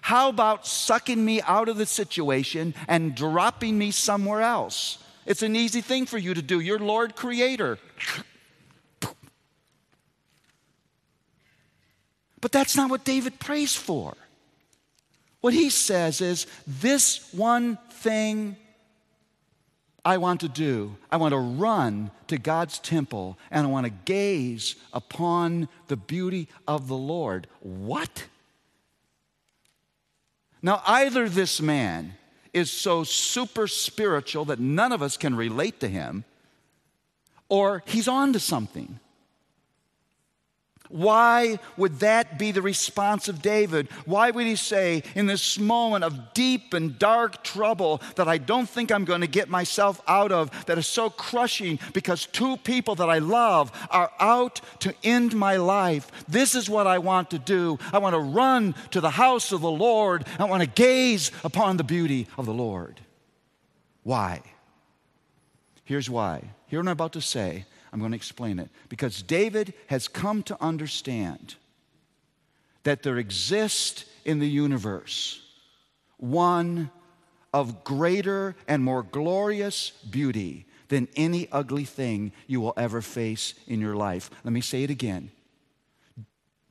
How 0.00 0.30
about 0.30 0.66
sucking 0.66 1.22
me 1.22 1.42
out 1.42 1.68
of 1.68 1.76
the 1.76 1.84
situation 1.84 2.74
and 2.88 3.14
dropping 3.14 3.76
me 3.76 3.90
somewhere 3.90 4.40
else? 4.40 5.04
It's 5.26 5.42
an 5.42 5.54
easy 5.54 5.82
thing 5.82 6.06
for 6.06 6.16
you 6.16 6.32
to 6.32 6.40
do. 6.40 6.60
You're 6.60 6.78
Lord 6.78 7.14
Creator. 7.14 7.78
But 12.44 12.52
that's 12.52 12.76
not 12.76 12.90
what 12.90 13.06
David 13.06 13.40
prays 13.40 13.74
for. 13.74 14.14
What 15.40 15.54
he 15.54 15.70
says 15.70 16.20
is 16.20 16.46
this 16.66 17.32
one 17.32 17.78
thing 17.88 18.56
I 20.04 20.18
want 20.18 20.40
to 20.40 20.50
do. 20.50 20.94
I 21.10 21.16
want 21.16 21.32
to 21.32 21.38
run 21.38 22.10
to 22.26 22.36
God's 22.36 22.78
temple 22.78 23.38
and 23.50 23.66
I 23.66 23.70
want 23.70 23.86
to 23.86 23.92
gaze 24.04 24.76
upon 24.92 25.70
the 25.88 25.96
beauty 25.96 26.48
of 26.68 26.86
the 26.86 26.98
Lord. 26.98 27.46
What? 27.60 28.26
Now, 30.60 30.82
either 30.86 31.30
this 31.30 31.62
man 31.62 32.12
is 32.52 32.70
so 32.70 33.04
super 33.04 33.66
spiritual 33.66 34.44
that 34.44 34.60
none 34.60 34.92
of 34.92 35.00
us 35.00 35.16
can 35.16 35.34
relate 35.34 35.80
to 35.80 35.88
him, 35.88 36.24
or 37.48 37.82
he's 37.86 38.06
on 38.06 38.34
to 38.34 38.38
something. 38.38 39.00
Why 40.90 41.58
would 41.78 42.00
that 42.00 42.38
be 42.38 42.52
the 42.52 42.60
response 42.60 43.28
of 43.28 43.40
David? 43.40 43.88
Why 44.04 44.30
would 44.30 44.46
he 44.46 44.54
say, 44.54 45.02
in 45.14 45.26
this 45.26 45.58
moment 45.58 46.04
of 46.04 46.34
deep 46.34 46.74
and 46.74 46.98
dark 46.98 47.42
trouble 47.42 48.02
that 48.16 48.28
I 48.28 48.36
don't 48.36 48.68
think 48.68 48.92
I'm 48.92 49.06
going 49.06 49.22
to 49.22 49.26
get 49.26 49.48
myself 49.48 50.02
out 50.06 50.30
of, 50.30 50.50
that 50.66 50.76
is 50.76 50.86
so 50.86 51.08
crushing 51.08 51.78
because 51.94 52.26
two 52.26 52.58
people 52.58 52.94
that 52.96 53.08
I 53.08 53.18
love 53.18 53.72
are 53.90 54.12
out 54.20 54.60
to 54.80 54.94
end 55.02 55.34
my 55.34 55.56
life? 55.56 56.12
This 56.28 56.54
is 56.54 56.68
what 56.68 56.86
I 56.86 56.98
want 56.98 57.30
to 57.30 57.38
do. 57.38 57.78
I 57.92 57.98
want 57.98 58.14
to 58.14 58.20
run 58.20 58.74
to 58.90 59.00
the 59.00 59.10
house 59.10 59.52
of 59.52 59.62
the 59.62 59.70
Lord. 59.70 60.26
I 60.38 60.44
want 60.44 60.62
to 60.62 60.68
gaze 60.68 61.32
upon 61.44 61.78
the 61.78 61.84
beauty 61.84 62.28
of 62.36 62.44
the 62.44 62.54
Lord. 62.54 63.00
Why? 64.02 64.42
Here's 65.84 66.10
why. 66.10 66.50
Here 66.66 66.78
what 66.78 66.88
I'm 66.88 66.92
about 66.92 67.14
to 67.14 67.22
say 67.22 67.64
I'm 67.94 68.00
going 68.00 68.10
to 68.10 68.16
explain 68.16 68.58
it. 68.58 68.70
Because 68.88 69.22
David 69.22 69.72
has 69.86 70.08
come 70.08 70.42
to 70.44 70.60
understand 70.60 71.54
that 72.82 73.04
there 73.04 73.18
exists 73.18 74.04
in 74.24 74.40
the 74.40 74.48
universe 74.48 75.40
one 76.16 76.90
of 77.52 77.84
greater 77.84 78.56
and 78.66 78.82
more 78.82 79.04
glorious 79.04 79.90
beauty 80.10 80.66
than 80.88 81.06
any 81.14 81.48
ugly 81.52 81.84
thing 81.84 82.32
you 82.48 82.60
will 82.60 82.74
ever 82.76 83.00
face 83.00 83.54
in 83.68 83.80
your 83.80 83.94
life. 83.94 84.28
Let 84.42 84.52
me 84.52 84.60
say 84.60 84.82
it 84.82 84.90
again. 84.90 85.30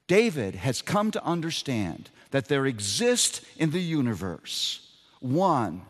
David 0.08 0.56
has 0.56 0.82
come 0.82 1.10
to 1.12 1.24
understand 1.24 2.10
that 2.32 2.50
there 2.50 2.66
exists 2.66 3.40
in 3.58 3.72
the 3.72 3.82
universe 3.82 4.90
one 5.22 5.84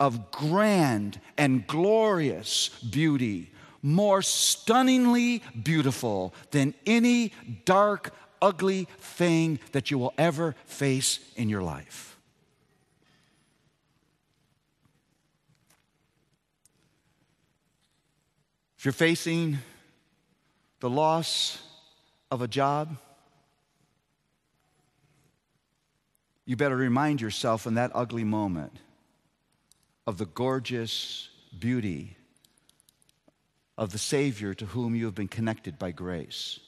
of 0.00 0.32
grand 0.32 1.20
and 1.38 1.66
glorious 1.68 2.68
beauty 2.80 3.52
more 3.86 4.20
stunningly 4.20 5.40
beautiful 5.62 6.34
than 6.50 6.74
any 6.86 7.32
dark, 7.64 8.12
ugly 8.42 8.88
thing 8.98 9.60
that 9.70 9.92
you 9.92 9.96
will 9.96 10.12
ever 10.18 10.56
face 10.64 11.20
in 11.36 11.48
your 11.48 11.62
life. 11.62 12.18
If 18.76 18.84
you're 18.84 18.92
facing 18.92 19.58
the 20.80 20.90
loss 20.90 21.62
of 22.32 22.42
a 22.42 22.48
job, 22.48 22.96
you 26.44 26.56
better 26.56 26.76
remind 26.76 27.20
yourself 27.20 27.68
in 27.68 27.74
that 27.74 27.92
ugly 27.94 28.24
moment 28.24 28.80
of 30.08 30.18
the 30.18 30.26
gorgeous 30.26 31.28
beauty 31.56 32.16
of 33.78 33.92
the 33.92 33.98
Savior 33.98 34.54
to 34.54 34.66
whom 34.66 34.94
you 34.94 35.04
have 35.04 35.14
been 35.14 35.28
connected 35.28 35.78
by 35.78 35.90
grace. 35.90 36.60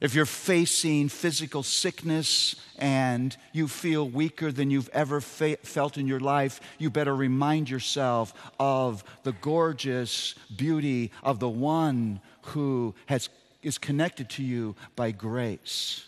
If 0.00 0.14
you're 0.14 0.26
facing 0.26 1.08
physical 1.08 1.62
sickness 1.62 2.56
and 2.76 3.36
you 3.52 3.68
feel 3.68 4.08
weaker 4.08 4.52
than 4.52 4.70
you've 4.70 4.90
ever 4.90 5.20
felt 5.20 5.96
in 5.96 6.06
your 6.06 6.20
life, 6.20 6.60
you 6.78 6.90
better 6.90 7.14
remind 7.14 7.70
yourself 7.70 8.34
of 8.58 9.04
the 9.22 9.32
gorgeous 9.32 10.34
beauty 10.54 11.10
of 11.22 11.38
the 11.38 11.48
one 11.48 12.20
who 12.42 12.94
has, 13.06 13.28
is 13.62 13.78
connected 13.78 14.28
to 14.30 14.42
you 14.42 14.74
by 14.96 15.10
grace. 15.10 16.06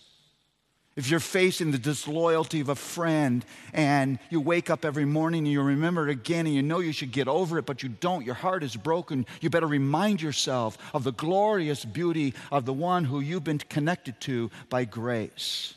If 0.97 1.11
you're 1.11 1.21
facing 1.21 1.73
the 1.73 1.79
disloyalty 1.79 2.61
of 2.61 2.71
a 2.71 2.75
friend 2.75 3.45
and 3.75 4.19
you 4.31 4.41
wake 4.41 4.71
up 4.71 4.83
every 4.83 5.05
morning 5.05 5.41
and 5.41 5.53
you 5.53 5.61
remember 5.61 6.09
it 6.09 6.11
again 6.11 6.47
and 6.47 6.55
you 6.55 6.63
know 6.63 6.79
you 6.79 6.93
should 6.93 7.13
get 7.13 7.29
over 7.29 7.59
it, 7.59 7.67
but 7.67 7.83
you 7.83 7.91
don't, 7.91 8.25
your 8.25 8.35
heart 8.35 8.63
is 8.63 8.75
broken, 8.77 9.27
you 9.43 9.51
better 9.51 9.67
remind 9.67 10.23
yourself 10.23 10.79
of 10.95 11.05
the 11.05 11.13
glorious 11.13 11.85
beauty 11.85 12.33
of 12.51 12.65
the 12.65 12.73
one 12.73 13.05
who 13.05 13.21
you've 13.21 13.45
been 13.45 13.59
connected 13.59 14.19
to 14.23 14.51
by 14.71 14.87
grace. 14.87 15.75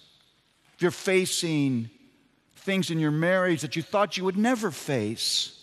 If 0.75 0.83
you're 0.83 0.91
facing 0.91 1.89
things 2.55 2.89
in 2.89 2.97
your 2.97 3.11
marriage 3.11 3.61
that 3.61 3.75
you 3.75 3.81
thought 3.81 4.15
you 4.15 4.23
would 4.23 4.37
never 4.37 4.71
face, 4.71 5.58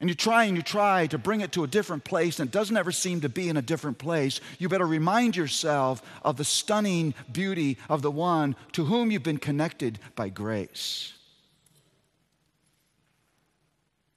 and 0.00 0.08
you 0.08 0.14
try 0.14 0.44
and 0.44 0.56
you 0.56 0.62
try 0.62 1.06
to 1.08 1.18
bring 1.18 1.42
it 1.42 1.52
to 1.52 1.62
a 1.62 1.66
different 1.66 2.04
place 2.04 2.40
and 2.40 2.48
it 2.48 2.52
doesn't 2.52 2.76
ever 2.76 2.90
seem 2.90 3.20
to 3.20 3.28
be 3.28 3.48
in 3.50 3.58
a 3.58 3.62
different 3.62 3.98
place, 3.98 4.40
you 4.58 4.68
better 4.68 4.86
remind 4.86 5.36
yourself 5.36 6.02
of 6.22 6.38
the 6.38 6.44
stunning 6.44 7.14
beauty 7.30 7.76
of 7.88 8.00
the 8.00 8.10
one 8.10 8.56
to 8.72 8.86
whom 8.86 9.10
you've 9.10 9.22
been 9.22 9.36
connected 9.36 9.98
by 10.16 10.30
grace. 10.30 11.12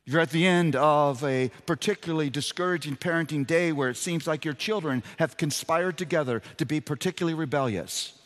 You're 0.06 0.22
at 0.22 0.32
the 0.32 0.48
end 0.48 0.76
of 0.76 1.24
a 1.24 1.50
particularly 1.66 2.30
discouraging 2.30 2.98
parenting 2.98 3.46
day 3.46 3.72
where 3.72 3.90
it 3.90 3.98
seems 3.98 4.26
like 4.26 4.44
your 4.44 4.54
children 4.54 5.04
have 5.18 5.38
conspired 5.38 5.98
together 5.98 6.42
to 6.58 6.66
be 6.66 6.82
particularly 6.82 7.34
rebellious. 7.34 8.18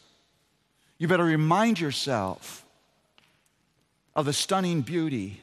You 0.98 1.08
better 1.08 1.24
remind 1.24 1.80
yourself 1.80 2.66
of 4.16 4.26
the 4.26 4.34
stunning 4.34 4.82
beauty 4.82 5.42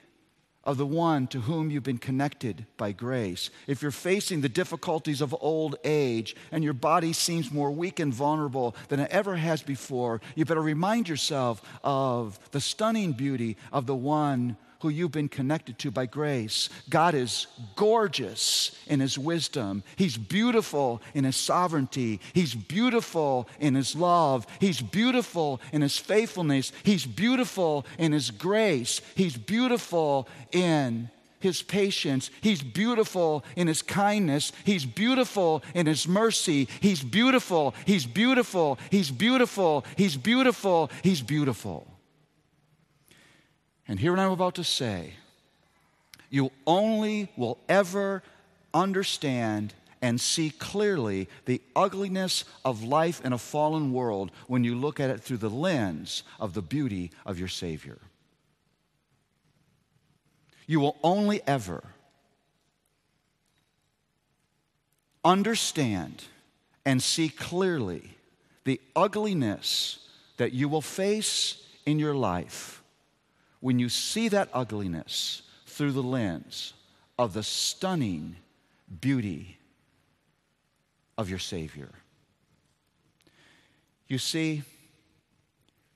of 0.64 0.77
the 0.77 0.87
one 0.87 1.27
to 1.29 1.40
whom 1.40 1.70
you've 1.70 1.83
been 1.83 1.98
connected 1.98 2.66
by 2.77 2.92
grace. 2.92 3.50
If 3.66 3.83
you're 3.83 3.90
facing 3.90 4.40
the 4.40 4.48
difficulties 4.48 5.20
of 5.20 5.35
old 5.40 5.77
age 5.85 6.35
and 6.50 6.64
your 6.64 6.72
body 6.72 7.12
seems 7.12 7.53
more 7.53 7.70
weak 7.70 8.00
and 8.00 8.12
vulnerable 8.12 8.74
than 8.88 9.00
it 9.00 9.11
ever 9.11 9.37
has 9.37 9.62
before, 9.62 10.20
you 10.35 10.44
better 10.44 10.62
remind 10.62 11.09
yourself 11.09 11.62
of 11.83 12.38
the 12.50 12.61
stunning 12.61 13.12
beauty 13.12 13.57
of 13.72 13.87
the 13.87 13.94
one 13.94 14.57
who 14.81 14.89
you've 14.89 15.13
been 15.13 15.29
connected 15.29 15.79
to 15.81 15.91
by 15.91 16.07
grace. 16.07 16.69
God 16.91 17.15
is 17.15 17.47
gorgeous 17.77 18.77
in 18.87 19.01
His 19.01 19.19
wisdom. 19.19 19.83
He's 19.97 20.17
beautiful 20.17 21.03
in 21.15 21.25
His 21.25 21.37
sovereignty. 21.37 22.21
He's 22.33 22.55
beautiful 22.55 23.49
in 23.61 23.75
His 23.75 23.95
love. 23.95 24.47
He's 24.61 24.81
beautiful 24.81 25.61
in 25.73 25.83
His 25.83 25.99
faithfulness. 25.99 26.73
He's 26.83 27.07
beautiful 27.07 27.87
in 27.99 28.13
His 28.13 28.31
grace. 28.31 29.01
He's 29.15 29.37
beautiful 29.37 30.29
in 30.53 31.11
his 31.45 31.63
patience. 31.63 32.31
He's 32.41 32.63
beautiful 32.63 33.45
in 33.55 33.69
his 33.69 33.83
kindness. 33.83 34.51
He's 34.65 34.87
beautiful 34.87 35.63
in 35.75 35.87
his 35.87 36.09
mercy. 36.09 36.69
He's 36.81 37.05
beautiful. 37.05 37.75
He's 37.85 38.07
beautiful. 38.07 38.79
He's 38.91 39.11
beautiful. 39.11 39.85
He's 39.97 40.17
beautiful. 40.17 40.91
He's 41.03 41.21
beautiful. 41.21 41.87
And 43.87 44.01
here 44.01 44.12
what 44.12 44.20
I'm 44.20 44.31
about 44.31 44.55
to 44.57 44.64
say, 44.64 45.14
you 46.31 46.51
only 46.66 47.31
will 47.37 47.59
ever 47.68 48.23
understand 48.73 49.75
and 50.01 50.20
see 50.20 50.51
clearly 50.51 51.29
the 51.47 51.62
ugliness 51.75 52.44
of 52.64 52.83
life 52.83 53.25
in 53.25 53.33
a 53.33 53.38
fallen 53.38 53.92
world 53.92 54.31
when 54.49 54.64
you 54.64 54.75
look 54.75 55.01
at 55.01 55.11
it 55.11 55.20
through 55.23 55.38
the 55.38 55.51
lens 55.51 56.23
of 56.38 56.55
the 56.55 56.62
beauty 56.62 57.11
of 57.25 57.38
your 57.38 57.49
Savior. 57.49 57.99
You 60.66 60.81
will 60.81 60.97
only 61.03 61.40
ever 61.47 61.85
understand 65.25 66.25
and 66.85 67.03
see 67.03 67.29
clearly 67.29 68.16
the 68.64 68.81
ugliness 68.94 70.07
that 70.37 70.53
you 70.53 70.68
will 70.68 70.83
face 70.83 71.62
in 71.87 71.99
your 71.99 72.14
life 72.14 72.83
when 73.64 73.79
you 73.79 73.88
see 73.88 74.29
that 74.29 74.50
ugliness 74.53 75.40
through 75.64 75.90
the 75.90 76.03
lens 76.03 76.74
of 77.18 77.33
the 77.33 77.42
stunning 77.42 78.37
beauty 79.00 79.57
of 81.16 81.31
your 81.31 81.38
Savior. 81.38 81.88
You 84.07 84.18
see, 84.18 84.64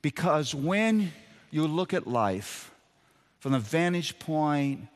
because 0.01 0.55
when 0.55 1.13
you 1.51 1.67
look 1.67 1.93
at 1.93 2.07
life 2.07 2.71
from 3.39 3.53
the 3.53 3.59
vantage 3.59 4.19
point 4.19 4.89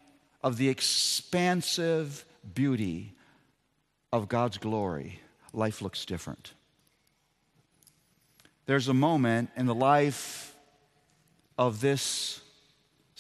of 0.42 0.56
the 0.56 0.70
expansive 0.70 2.24
beauty 2.54 3.12
of 4.14 4.30
God's 4.30 4.56
glory, 4.56 5.20
life 5.52 5.82
looks 5.82 6.06
different. 6.06 6.54
There's 8.64 8.88
a 8.88 8.94
moment 8.94 9.50
in 9.58 9.66
the 9.66 9.74
life 9.74 10.56
of 11.58 11.82
this 11.82 12.40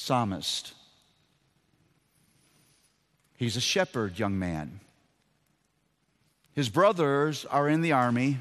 psalmist. 0.02 0.72
He's 3.36 3.56
a 3.56 3.60
shepherd, 3.60 4.18
young 4.18 4.38
man. 4.38 4.80
His 6.54 6.68
brothers 6.68 7.44
are 7.46 7.68
in 7.68 7.80
the 7.80 7.92
army, 7.92 8.38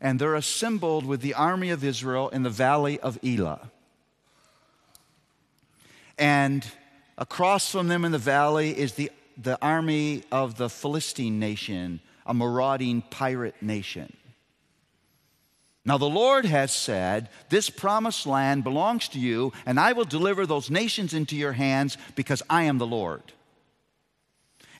and 0.00 0.18
they're 0.18 0.34
assembled 0.34 1.06
with 1.06 1.20
the 1.20 1.34
army 1.34 1.70
of 1.70 1.84
Israel 1.84 2.28
in 2.28 2.42
the 2.42 2.50
valley 2.50 2.98
of 3.00 3.18
Elah. 3.24 3.70
And 6.18 6.66
across 7.16 7.70
from 7.70 7.88
them 7.88 8.04
in 8.04 8.12
the 8.12 8.18
valley 8.18 8.76
is 8.76 8.94
the, 8.94 9.10
the 9.40 9.58
army 9.62 10.24
of 10.32 10.56
the 10.56 10.68
Philistine 10.68 11.38
nation, 11.38 12.00
a 12.26 12.34
marauding 12.34 13.02
pirate 13.02 13.54
nation. 13.62 14.12
Now, 15.88 15.96
the 15.96 16.04
Lord 16.04 16.44
has 16.44 16.70
said, 16.70 17.30
This 17.48 17.70
promised 17.70 18.26
land 18.26 18.62
belongs 18.62 19.08
to 19.08 19.18
you, 19.18 19.54
and 19.64 19.80
I 19.80 19.94
will 19.94 20.04
deliver 20.04 20.44
those 20.44 20.68
nations 20.68 21.14
into 21.14 21.34
your 21.34 21.52
hands 21.52 21.96
because 22.14 22.42
I 22.50 22.64
am 22.64 22.76
the 22.76 22.86
Lord. 22.86 23.22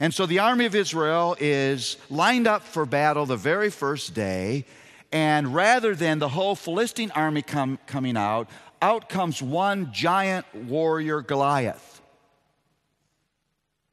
And 0.01 0.13
so 0.13 0.27
the 0.27 0.41
army 0.41 0.67
of 0.67 0.75
Israel 0.75 1.35
is 1.41 1.97
lined 2.11 2.47
up 2.47 2.63
for 2.63 2.85
battle 2.85 3.25
the 3.25 3.39
very 3.39 3.71
first 3.71 4.13
day, 4.13 4.67
and 5.11 5.55
rather 5.55 5.95
than 5.95 6.19
the 6.19 6.29
whole 6.29 6.55
Philistine 6.55 7.11
army 7.13 7.41
coming 7.41 8.19
out, 8.19 8.51
out 8.83 9.09
comes 9.09 9.41
one 9.41 9.91
giant 9.95 10.45
warrior, 10.55 11.23
Goliath. 11.23 12.03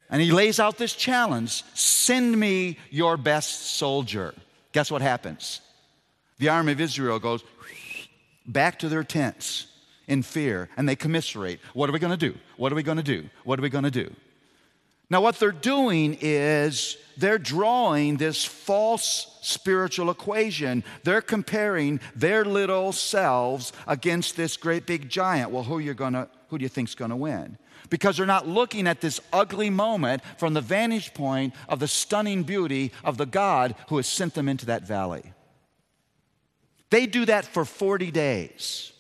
And 0.10 0.22
he 0.22 0.34
lays 0.34 0.60
out 0.60 0.78
this 0.78 0.94
challenge 0.94 1.64
send 1.76 2.38
me 2.38 2.78
your 2.90 3.16
best 3.16 3.78
soldier. 3.78 4.34
Guess 4.74 4.92
what 4.92 5.02
happens? 5.02 5.62
The 6.38 6.50
army 6.50 6.74
of 6.74 6.82
Israel 6.82 7.20
goes 7.20 7.44
back 8.46 8.80
to 8.80 8.90
their 8.90 9.04
tents 9.04 9.68
in 10.08 10.22
fear 10.22 10.70
and 10.78 10.88
they 10.88 10.96
commiserate. 10.96 11.60
What 11.74 11.90
are 11.90 11.94
we 11.94 12.00
going 12.00 12.18
to 12.18 12.32
do? 12.32 12.38
What 12.58 12.72
are 12.72 12.76
we 12.76 12.84
going 12.84 12.98
to 12.98 13.04
do? 13.04 13.30
What 13.44 13.60
are 13.60 13.62
we 13.62 13.70
going 13.70 13.86
to 13.86 13.92
do? 13.92 14.14
Now, 15.10 15.22
what 15.22 15.40
they're 15.40 15.52
doing 15.52 16.18
is 16.20 16.98
they're 17.16 17.38
drawing 17.38 18.18
this 18.18 18.44
false 18.44 19.38
spiritual 19.42 20.10
equation. 20.10 20.84
They're 21.04 21.22
comparing 21.22 22.00
their 22.16 22.44
little 22.44 22.92
selves 22.92 23.72
against 23.88 24.36
this 24.36 24.58
great 24.58 24.88
big 24.88 25.08
giant. 25.08 25.52
Well, 25.52 25.64
who, 25.64 25.78
you 25.78 25.94
gonna, 25.94 26.28
who 26.50 26.58
do 26.58 26.64
you 26.64 26.70
think's 26.70 26.96
going 26.96 27.12
to 27.12 27.16
win? 27.16 27.58
Because 27.92 28.18
they're 28.18 28.26
not 28.26 28.48
looking 28.48 28.88
at 28.88 29.00
this 29.00 29.20
ugly 29.32 29.70
moment 29.70 30.24
from 30.40 30.56
the 30.56 30.62
vantage 30.62 31.14
point 31.14 31.54
of 31.70 31.80
the 31.80 31.88
stunning 31.88 32.42
beauty 32.42 32.92
of 33.04 33.18
the 33.18 33.28
God 33.28 33.76
who 33.90 33.98
has 33.98 34.08
sent 34.08 34.34
them 34.34 34.50
into 34.50 34.66
that 34.66 34.88
valley. 34.88 35.35
They 36.96 37.08
do 37.08 37.26
that 37.26 37.44
for 37.44 37.66
40 37.66 38.10
days. 38.10 38.94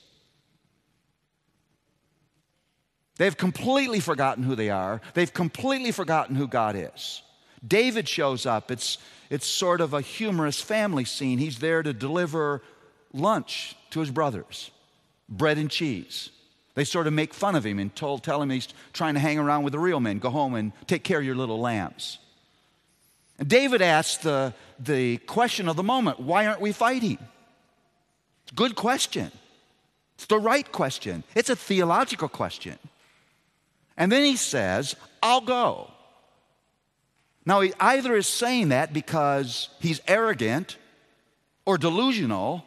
They've 3.15 3.37
completely 3.37 4.01
forgotten 4.01 4.43
who 4.43 4.53
they 4.53 4.69
are. 4.69 4.99
They've 5.13 5.33
completely 5.33 5.93
forgotten 5.93 6.35
who 6.35 6.49
God 6.49 6.75
is. 6.75 7.21
David 7.65 8.09
shows 8.09 8.45
up. 8.45 8.69
It's, 8.69 8.97
it's 9.29 9.47
sort 9.47 9.79
of 9.79 9.93
a 9.93 10.01
humorous 10.01 10.59
family 10.59 11.05
scene. 11.05 11.37
He's 11.37 11.59
there 11.59 11.83
to 11.83 11.93
deliver 11.93 12.61
lunch 13.13 13.77
to 13.91 14.01
his 14.01 14.11
brothers 14.11 14.71
bread 15.29 15.57
and 15.57 15.71
cheese. 15.71 16.31
They 16.73 16.83
sort 16.83 17.07
of 17.07 17.13
make 17.13 17.33
fun 17.33 17.55
of 17.55 17.65
him 17.65 17.79
and 17.79 17.95
told, 17.95 18.25
tell 18.25 18.41
him 18.41 18.49
he's 18.49 18.67
trying 18.91 19.13
to 19.13 19.21
hang 19.21 19.39
around 19.39 19.63
with 19.63 19.71
the 19.71 19.79
real 19.79 20.01
men. 20.01 20.19
Go 20.19 20.31
home 20.31 20.55
and 20.55 20.73
take 20.85 21.05
care 21.05 21.19
of 21.19 21.25
your 21.25 21.35
little 21.35 21.61
lambs. 21.61 22.19
And 23.39 23.47
David 23.47 23.81
asks 23.81 24.17
the, 24.17 24.53
the 24.79 25.15
question 25.19 25.69
of 25.69 25.77
the 25.77 25.83
moment 25.83 26.19
why 26.19 26.45
aren't 26.45 26.59
we 26.59 26.73
fighting? 26.73 27.19
Good 28.53 28.75
question. 28.75 29.31
It's 30.15 30.27
the 30.27 30.39
right 30.39 30.69
question. 30.71 31.23
It's 31.33 31.49
a 31.49 31.55
theological 31.55 32.29
question. 32.29 32.77
And 33.97 34.11
then 34.11 34.23
he 34.23 34.35
says, 34.35 34.95
I'll 35.23 35.41
go. 35.41 35.91
Now, 37.45 37.61
he 37.61 37.73
either 37.79 38.15
is 38.15 38.27
saying 38.27 38.69
that 38.69 38.93
because 38.93 39.69
he's 39.79 40.01
arrogant 40.07 40.77
or 41.65 41.77
delusional, 41.77 42.63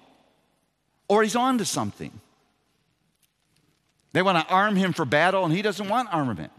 or 1.09 1.23
he's 1.23 1.37
on 1.37 1.59
to 1.59 1.65
something. 1.65 2.13
They 4.13 4.23
want 4.23 4.39
to 4.39 4.53
arm 4.53 4.77
him 4.77 4.93
for 4.93 5.05
battle, 5.05 5.45
and 5.45 5.55
he 5.55 5.63
doesn't 5.63 5.89
want 5.89 6.13
armament. 6.13 6.53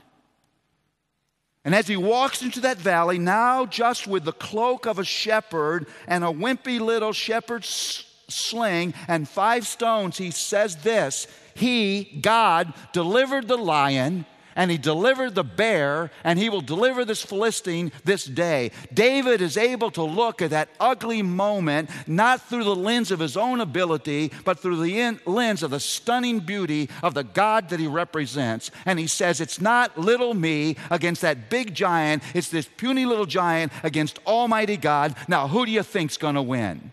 And 1.65 1.75
as 1.75 1.87
he 1.87 1.97
walks 1.97 2.41
into 2.41 2.61
that 2.61 2.77
valley, 2.77 3.19
now 3.19 3.65
just 3.65 4.07
with 4.07 4.23
the 4.23 4.31
cloak 4.31 4.85
of 4.85 4.97
a 4.97 5.03
shepherd 5.03 5.87
and 6.07 6.23
a 6.23 6.27
wimpy 6.27 6.79
little 6.79 7.11
shepherd's 7.11 8.05
sling 8.29 8.93
and 9.07 9.27
five 9.27 9.67
stones, 9.67 10.17
he 10.17 10.31
says 10.31 10.77
this 10.77 11.27
He, 11.55 12.19
God, 12.21 12.73
delivered 12.93 13.47
the 13.47 13.57
lion 13.57 14.25
and 14.59 14.69
he 14.69 14.77
delivered 14.77 15.35
the 15.35 15.43
bear, 15.45 16.11
and 16.21 16.37
he 16.37 16.49
will 16.49 16.59
deliver 16.59 17.05
this 17.05 17.23
Philistine 17.23 17.93
this 18.03 18.25
day. 18.25 18.71
David 18.93 19.41
is 19.41 19.55
able 19.55 19.89
to 19.91 20.03
look 20.03 20.41
at 20.41 20.49
that 20.49 20.67
ugly 20.81 21.21
moment 21.21 21.89
not 22.07 22.41
through 22.41 22.65
the 22.65 22.75
lens 22.75 23.09
of 23.09 23.21
his 23.21 23.37
own 23.37 23.61
ability, 23.61 24.33
but 24.43 24.59
through 24.59 24.81
the 24.81 25.17
lens 25.25 25.63
of 25.63 25.71
the 25.71 25.79
stunning 25.79 26.39
beauty 26.41 26.89
of 27.01 27.13
the 27.13 27.23
God 27.23 27.69
that 27.69 27.79
he 27.79 27.87
represents. 27.87 28.69
And 28.85 28.99
he 28.99 29.07
says, 29.07 29.39
It's 29.39 29.61
not 29.61 29.97
little 29.97 30.33
me 30.33 30.75
against 30.91 31.21
that 31.21 31.49
big 31.49 31.73
giant, 31.73 32.21
it's 32.33 32.49
this 32.49 32.67
puny 32.67 33.05
little 33.05 33.25
giant 33.25 33.71
against 33.83 34.19
Almighty 34.27 34.75
God. 34.75 35.15
Now, 35.29 35.47
who 35.47 35.65
do 35.65 35.71
you 35.71 35.83
think's 35.83 36.17
going 36.17 36.35
to 36.35 36.41
win? 36.41 36.91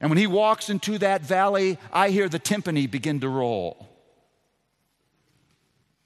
And 0.00 0.10
when 0.10 0.18
he 0.18 0.26
walks 0.26 0.68
into 0.68 0.98
that 0.98 1.22
valley, 1.22 1.78
I 1.92 2.10
hear 2.10 2.28
the 2.28 2.38
timpani 2.38 2.90
begin 2.90 3.20
to 3.20 3.28
roll. 3.28 3.88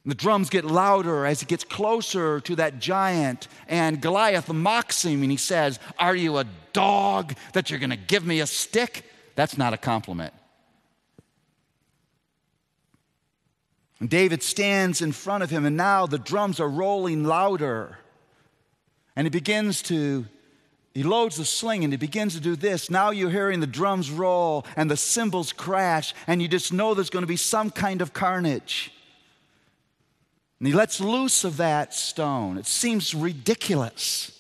The 0.07 0.15
drums 0.15 0.49
get 0.49 0.65
louder 0.65 1.27
as 1.27 1.41
he 1.41 1.47
gets 1.47 1.63
closer 1.63 2.41
to 2.41 2.57
that 2.57 2.79
giant, 2.79 3.49
and 3.69 4.01
Goliath 4.01 4.51
mocks 4.51 5.05
him 5.05 5.23
and 5.23 5.31
he 5.31 5.37
says, 5.37 5.79
Are 5.99 6.17
you 6.17 6.39
a 6.39 6.47
dog 6.73 7.35
that 7.53 7.71
you're 7.71 7.79
going 7.79 7.91
to 7.91 7.97
give 7.97 8.25
me 8.25 8.41
a 8.41 8.47
stick? 8.47 9.05
That's 9.35 9.59
not 9.59 9.75
a 9.75 9.77
compliment. 9.77 10.33
And 14.01 14.09
David 14.09 14.43
stands 14.43 15.03
in 15.03 15.13
front 15.13 15.43
of 15.43 15.51
him, 15.51 15.67
and 15.67 15.77
now 15.77 16.07
the 16.07 16.19
drums 16.19 16.59
are 16.59 16.69
rolling 16.69 17.25
louder. 17.25 17.99
And 19.15 19.27
he 19.27 19.31
begins 19.31 19.83
to 19.83 20.25
He 20.93 21.03
loads 21.05 21.37
the 21.37 21.45
sling 21.45 21.85
and 21.85 21.93
he 21.93 21.97
begins 21.97 22.35
to 22.35 22.41
do 22.41 22.57
this. 22.57 22.91
Now 22.91 23.11
you're 23.11 23.31
hearing 23.31 23.61
the 23.61 23.67
drums 23.67 24.11
roll 24.11 24.67
and 24.77 24.91
the 24.91 24.97
cymbals 24.97 25.53
crash, 25.53 26.15
and 26.27 26.43
you 26.43 26.49
just 26.49 26.73
know 26.73 26.95
there's 26.95 27.11
going 27.11 27.23
to 27.23 27.29
be 27.29 27.37
some 27.37 27.71
kind 27.71 28.03
of 28.03 28.13
carnage. 28.13 28.93
And 30.59 30.67
he 30.67 30.75
lets 30.75 31.01
loose 31.01 31.45
of 31.45 31.57
that 31.59 31.95
stone. 31.95 32.59
It 32.59 32.67
seems 32.67 33.15
ridiculous 33.15 34.39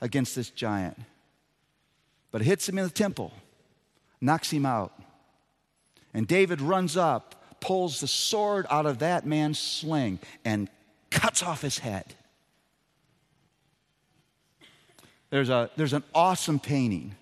against 0.00 0.36
this 0.36 0.50
giant. 0.50 0.98
But 2.30 2.42
it 2.42 2.44
hits 2.44 2.68
him 2.68 2.78
in 2.78 2.84
the 2.84 2.90
temple, 2.90 3.32
knocks 4.20 4.50
him 4.50 4.66
out. 4.66 4.92
And 6.12 6.28
David 6.28 6.60
runs 6.60 6.96
up, 6.96 7.60
pulls 7.60 8.00
the 8.00 8.06
sword 8.06 8.66
out 8.70 8.86
of 8.86 8.98
that 8.98 9.26
man's 9.26 9.58
sling, 9.58 10.18
and 10.44 10.68
cuts 11.10 11.42
off 11.42 11.62
his 11.62 11.78
head. 11.78 12.14
There's, 15.30 15.48
a, 15.48 15.70
there's 15.76 15.92
an 15.92 16.04
awesome 16.14 16.58
painting 16.58 17.14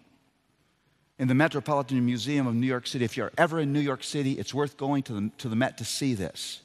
in 1.18 1.28
the 1.28 1.34
Metropolitan 1.34 2.04
Museum 2.04 2.46
of 2.46 2.54
New 2.54 2.66
York 2.66 2.86
City. 2.86 3.04
If 3.04 3.16
you're 3.16 3.32
ever 3.38 3.60
in 3.60 3.72
New 3.72 3.80
York 3.80 4.02
City, 4.02 4.32
it's 4.32 4.52
worth 4.52 4.76
going 4.76 5.02
to 5.04 5.12
the, 5.12 5.30
to 5.38 5.48
the 5.48 5.56
Met 5.56 5.78
to 5.78 5.84
see 5.84 6.14
this. 6.14 6.60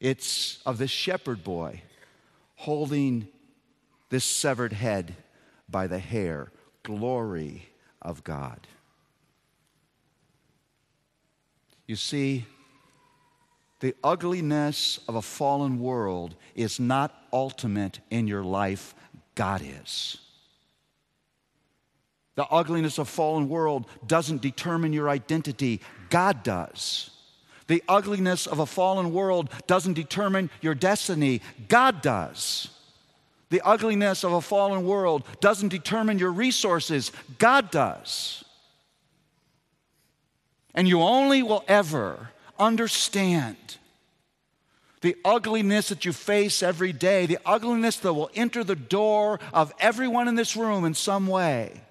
It's 0.00 0.58
of 0.66 0.78
this 0.78 0.90
shepherd 0.90 1.44
boy 1.44 1.82
holding 2.56 3.28
this 4.10 4.24
severed 4.24 4.72
head 4.72 5.14
by 5.68 5.86
the 5.86 5.98
hair. 5.98 6.50
Glory 6.82 7.68
of 8.02 8.24
God. 8.24 8.66
You 11.86 11.96
see, 11.96 12.46
the 13.80 13.94
ugliness 14.02 14.98
of 15.08 15.14
a 15.14 15.22
fallen 15.22 15.78
world 15.80 16.34
is 16.54 16.80
not 16.80 17.14
ultimate 17.32 18.00
in 18.10 18.26
your 18.26 18.42
life, 18.42 18.94
God 19.34 19.62
is. 19.62 20.18
The 22.36 22.46
ugliness 22.46 22.98
of 22.98 23.08
fallen 23.08 23.48
world 23.48 23.86
doesn't 24.06 24.42
determine 24.42 24.92
your 24.92 25.08
identity, 25.08 25.80
God 26.10 26.42
does. 26.42 27.10
The 27.66 27.82
ugliness 27.88 28.46
of 28.46 28.58
a 28.58 28.66
fallen 28.66 29.12
world 29.12 29.50
doesn't 29.66 29.94
determine 29.94 30.50
your 30.60 30.74
destiny, 30.74 31.40
God 31.68 32.02
does. 32.02 32.68
The 33.50 33.62
ugliness 33.64 34.24
of 34.24 34.32
a 34.32 34.40
fallen 34.40 34.84
world 34.84 35.24
doesn't 35.40 35.68
determine 35.68 36.18
your 36.18 36.32
resources, 36.32 37.12
God 37.38 37.70
does. 37.70 38.44
And 40.74 40.88
you 40.88 41.00
only 41.00 41.42
will 41.42 41.64
ever 41.68 42.30
understand 42.58 43.56
the 45.04 45.16
ugliness 45.22 45.90
that 45.90 46.06
you 46.06 46.14
face 46.14 46.62
every 46.62 46.90
day, 46.90 47.26
the 47.26 47.38
ugliness 47.44 47.98
that 47.98 48.14
will 48.14 48.30
enter 48.34 48.64
the 48.64 48.74
door 48.74 49.38
of 49.52 49.70
everyone 49.78 50.28
in 50.28 50.34
this 50.34 50.56
room 50.56 50.82
in 50.86 50.94
some 50.94 51.26
way 51.26 51.82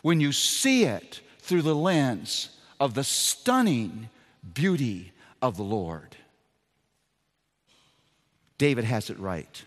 when 0.00 0.20
you 0.20 0.32
see 0.32 0.84
it 0.84 1.20
through 1.40 1.60
the 1.60 1.74
lens 1.74 2.48
of 2.80 2.94
the 2.94 3.04
stunning 3.04 4.08
beauty 4.54 5.12
of 5.42 5.58
the 5.58 5.62
Lord. 5.62 6.16
David 8.56 8.84
has 8.84 9.10
it 9.10 9.18
right. 9.18 9.62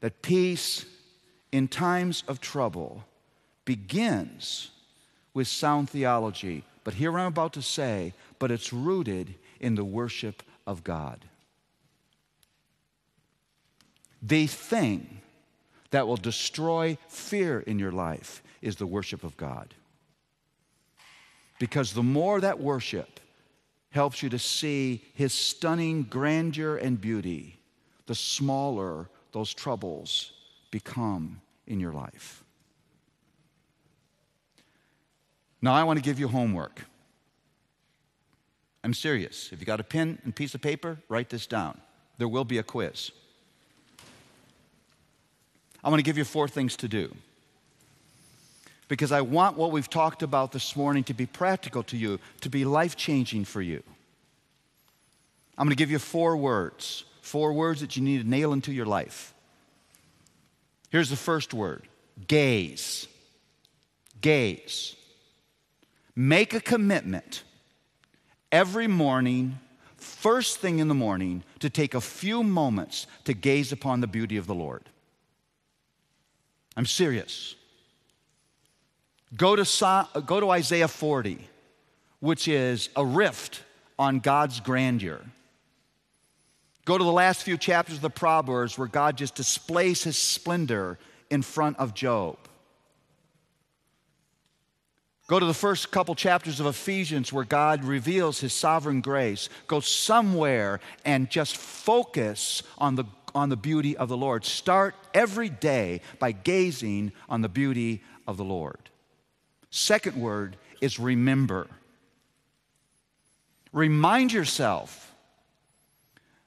That 0.00 0.22
peace 0.22 0.86
in 1.52 1.68
times 1.68 2.24
of 2.26 2.40
trouble 2.40 3.04
begins 3.64 4.72
with 5.34 5.46
sound 5.46 5.88
theology. 5.88 6.64
But 6.82 6.94
here 6.94 7.16
I'm 7.16 7.28
about 7.28 7.52
to 7.52 7.62
say, 7.62 8.12
but 8.40 8.50
it's 8.50 8.72
rooted 8.72 9.36
in 9.64 9.74
the 9.74 9.84
worship 9.84 10.42
of 10.66 10.84
God. 10.84 11.24
The 14.20 14.46
thing 14.46 15.22
that 15.90 16.06
will 16.06 16.18
destroy 16.18 16.98
fear 17.08 17.60
in 17.60 17.78
your 17.78 17.90
life 17.90 18.42
is 18.60 18.76
the 18.76 18.86
worship 18.86 19.24
of 19.24 19.36
God. 19.38 19.72
Because 21.58 21.94
the 21.94 22.02
more 22.02 22.40
that 22.42 22.60
worship 22.60 23.20
helps 23.90 24.22
you 24.22 24.28
to 24.28 24.38
see 24.38 25.02
His 25.14 25.32
stunning 25.32 26.02
grandeur 26.02 26.76
and 26.76 27.00
beauty, 27.00 27.58
the 28.06 28.14
smaller 28.14 29.08
those 29.32 29.54
troubles 29.54 30.32
become 30.70 31.40
in 31.66 31.80
your 31.80 31.92
life. 31.92 32.44
Now, 35.62 35.72
I 35.72 35.84
want 35.84 35.98
to 35.98 36.02
give 36.02 36.20
you 36.20 36.28
homework. 36.28 36.82
I'm 38.84 38.92
serious. 38.92 39.48
If 39.50 39.60
you 39.60 39.66
got 39.66 39.80
a 39.80 39.84
pen 39.84 40.18
and 40.24 40.36
piece 40.36 40.54
of 40.54 40.60
paper, 40.60 40.98
write 41.08 41.30
this 41.30 41.46
down. 41.46 41.80
There 42.18 42.28
will 42.28 42.44
be 42.44 42.58
a 42.58 42.62
quiz. 42.62 43.10
I 45.82 45.88
want 45.88 46.00
to 46.00 46.04
give 46.04 46.18
you 46.18 46.24
four 46.24 46.48
things 46.48 46.76
to 46.76 46.88
do. 46.88 47.14
Because 48.88 49.10
I 49.10 49.22
want 49.22 49.56
what 49.56 49.72
we've 49.72 49.88
talked 49.88 50.22
about 50.22 50.52
this 50.52 50.76
morning 50.76 51.02
to 51.04 51.14
be 51.14 51.24
practical 51.24 51.82
to 51.84 51.96
you, 51.96 52.20
to 52.42 52.50
be 52.50 52.66
life 52.66 52.94
changing 52.94 53.46
for 53.46 53.62
you. 53.62 53.82
I'm 55.56 55.66
going 55.66 55.74
to 55.74 55.76
give 55.76 55.90
you 55.90 55.98
four 55.98 56.36
words, 56.36 57.04
four 57.22 57.54
words 57.54 57.80
that 57.80 57.96
you 57.96 58.02
need 58.02 58.22
to 58.22 58.28
nail 58.28 58.52
into 58.52 58.70
your 58.70 58.86
life. 58.86 59.32
Here's 60.90 61.08
the 61.08 61.16
first 61.16 61.54
word 61.54 61.88
gaze. 62.28 63.08
Gaze. 64.20 64.94
Make 66.14 66.52
a 66.52 66.60
commitment 66.60 67.42
every 68.54 68.86
morning, 68.86 69.58
first 69.96 70.60
thing 70.60 70.78
in 70.78 70.86
the 70.86 70.94
morning, 70.94 71.42
to 71.58 71.68
take 71.68 71.92
a 71.92 72.00
few 72.00 72.44
moments 72.44 73.08
to 73.24 73.34
gaze 73.34 73.72
upon 73.72 74.00
the 74.00 74.06
beauty 74.06 74.36
of 74.36 74.46
the 74.46 74.54
Lord. 74.54 74.84
I'm 76.76 76.86
serious. 76.86 77.56
Go 79.36 79.56
to, 79.56 80.08
go 80.24 80.38
to 80.38 80.50
Isaiah 80.50 80.86
40, 80.86 81.38
which 82.20 82.46
is 82.46 82.90
a 82.94 83.04
rift 83.04 83.64
on 83.98 84.20
God's 84.20 84.60
grandeur. 84.60 85.20
Go 86.84 86.96
to 86.96 87.02
the 87.02 87.10
last 87.10 87.42
few 87.42 87.58
chapters 87.58 87.96
of 87.96 88.02
the 88.02 88.10
Proverbs 88.10 88.78
where 88.78 88.86
God 88.86 89.16
just 89.16 89.34
displays 89.34 90.04
his 90.04 90.16
splendor 90.16 90.96
in 91.28 91.42
front 91.42 91.76
of 91.78 91.92
Job. 91.92 92.36
Go 95.26 95.40
to 95.40 95.46
the 95.46 95.54
first 95.54 95.90
couple 95.90 96.14
chapters 96.14 96.60
of 96.60 96.66
Ephesians 96.66 97.32
where 97.32 97.44
God 97.44 97.82
reveals 97.84 98.40
his 98.40 98.52
sovereign 98.52 99.00
grace. 99.00 99.48
Go 99.66 99.80
somewhere 99.80 100.80
and 101.04 101.30
just 101.30 101.56
focus 101.56 102.62
on 102.76 102.96
the 102.96 103.04
on 103.34 103.48
the 103.48 103.56
beauty 103.56 103.96
of 103.96 104.08
the 104.08 104.16
Lord. 104.16 104.44
Start 104.44 104.94
every 105.12 105.48
day 105.48 106.00
by 106.18 106.32
gazing 106.32 107.12
on 107.28 107.42
the 107.42 107.48
beauty 107.48 108.02
of 108.26 108.36
the 108.36 108.44
Lord. 108.44 108.78
Second 109.70 110.16
word 110.16 110.56
is 110.80 111.00
remember. 111.00 111.66
Remind 113.72 114.32
yourself 114.32 115.12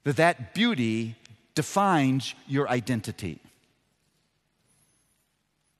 that 0.06 0.16
that 0.16 0.54
beauty 0.54 1.16
defines 1.56 2.34
your 2.48 2.70
identity. 2.70 3.42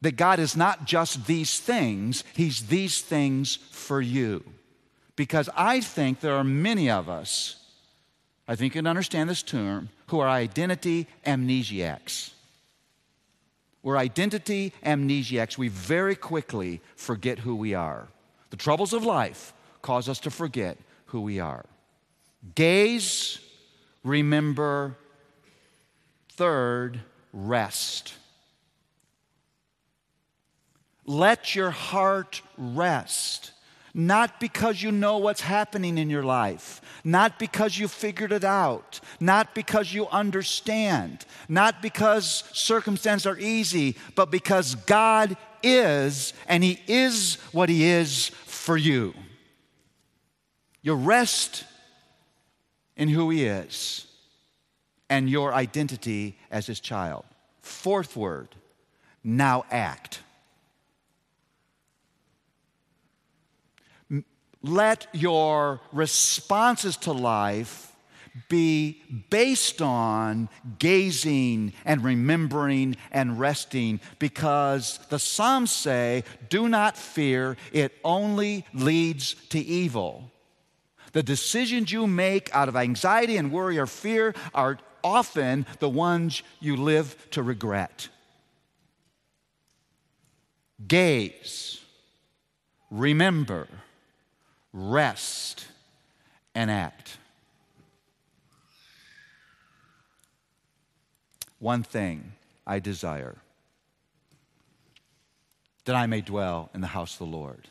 That 0.02 0.16
God 0.16 0.40
is 0.40 0.56
not 0.56 0.86
just 0.86 1.26
these 1.26 1.60
things, 1.60 2.24
He's 2.36 2.68
these 2.68 3.02
things 3.02 3.56
for 3.72 4.02
you. 4.02 4.44
Because 5.16 5.50
I 5.56 5.82
think 5.82 6.20
there 6.20 6.36
are 6.36 6.44
many 6.44 6.90
of 6.90 7.10
us 7.10 7.58
I 8.48 8.56
think 8.56 8.74
you 8.74 8.80
can 8.80 8.88
understand 8.88 9.30
this 9.30 9.44
term, 9.44 9.90
who 10.08 10.20
are 10.20 10.30
identity 10.30 11.08
amnesiacs. 11.26 12.32
We're 13.84 13.98
identity 13.98 14.74
amnesiacs. 14.86 15.58
We 15.58 15.68
very 15.68 16.16
quickly 16.16 16.82
forget 16.96 17.40
who 17.40 17.56
we 17.56 17.74
are. 17.74 18.08
The 18.50 18.58
troubles 18.58 18.94
of 18.94 19.04
life 19.04 19.54
cause 19.82 20.08
us 20.08 20.20
to 20.22 20.32
forget 20.32 20.78
who 21.08 21.22
we 21.22 21.40
are. 21.40 21.66
Gaze, 22.56 23.40
remember. 24.04 24.96
Third, 26.34 27.02
rest. 27.34 28.14
Let 31.08 31.56
your 31.56 31.72
heart 31.72 32.44
rest 32.58 33.54
not 33.98 34.40
because 34.40 34.84
you 34.84 34.92
know 34.92 35.18
what's 35.18 35.42
happening 35.42 35.98
in 35.98 36.08
your 36.08 36.22
life, 36.22 36.82
not 37.04 37.40
because 37.40 37.80
you 37.80 37.88
figured 37.88 38.32
it 38.32 38.44
out, 38.44 39.00
not 39.20 39.56
because 39.56 39.92
you 39.92 40.08
understand, 40.10 41.26
not 41.50 41.82
because 41.82 42.44
circumstances 42.54 43.26
are 43.26 43.40
easy, 43.40 43.96
but 44.14 44.30
because 44.30 44.76
God 44.76 45.36
is, 45.64 46.34
and 46.48 46.64
He 46.64 46.80
is 46.86 47.40
what 47.52 47.70
He 47.70 47.86
is 47.86 48.28
for 48.46 48.78
you. 48.78 49.16
You 50.84 50.94
rest 50.94 51.64
in 52.96 53.10
who 53.10 53.32
He 53.32 53.46
is 53.46 54.06
and 55.10 55.28
your 55.28 55.56
identity 55.56 56.38
as 56.52 56.68
His 56.68 56.80
child. 56.80 57.26
Fourth 57.62 58.16
word, 58.16 58.50
now 59.24 59.66
act. 59.72 60.22
Let 64.62 65.08
your 65.14 65.82
responses 65.92 66.98
to 66.98 67.12
life 67.12 67.88
be 68.50 69.02
based 69.30 69.82
on 69.82 70.50
gazing 70.80 71.74
and 71.86 72.04
remembering 72.04 72.96
and 73.12 73.40
resting 73.40 74.00
because 74.20 75.00
the 75.10 75.20
Psalms 75.20 75.72
say, 75.72 76.24
Do 76.50 76.70
not 76.70 76.98
fear, 76.98 77.58
it 77.72 77.94
only 78.04 78.66
leads 78.74 79.34
to 79.50 79.60
evil. 79.60 80.32
The 81.14 81.24
decisions 81.24 81.92
you 81.92 82.06
make 82.06 82.54
out 82.54 82.70
of 82.70 82.76
anxiety 82.76 83.38
and 83.38 83.52
worry 83.52 83.80
or 83.80 83.88
fear 83.88 84.36
are 84.54 84.78
often 85.04 85.66
the 85.80 85.90
ones 85.90 86.44
you 86.60 86.76
live 86.76 87.16
to 87.32 87.42
regret. 87.42 88.10
Gaze, 90.88 91.82
remember, 92.92 93.68
rest, 94.74 95.68
and 96.54 96.70
act. 96.72 97.18
One 101.60 101.84
thing 101.84 102.34
I 102.66 102.80
desire 102.80 103.38
that 105.86 105.96
I 105.96 106.06
may 106.06 106.22
dwell 106.22 106.70
in 106.74 106.82
the 106.82 106.88
house 106.88 107.14
of 107.14 107.20
the 107.20 107.38
Lord 107.38 107.70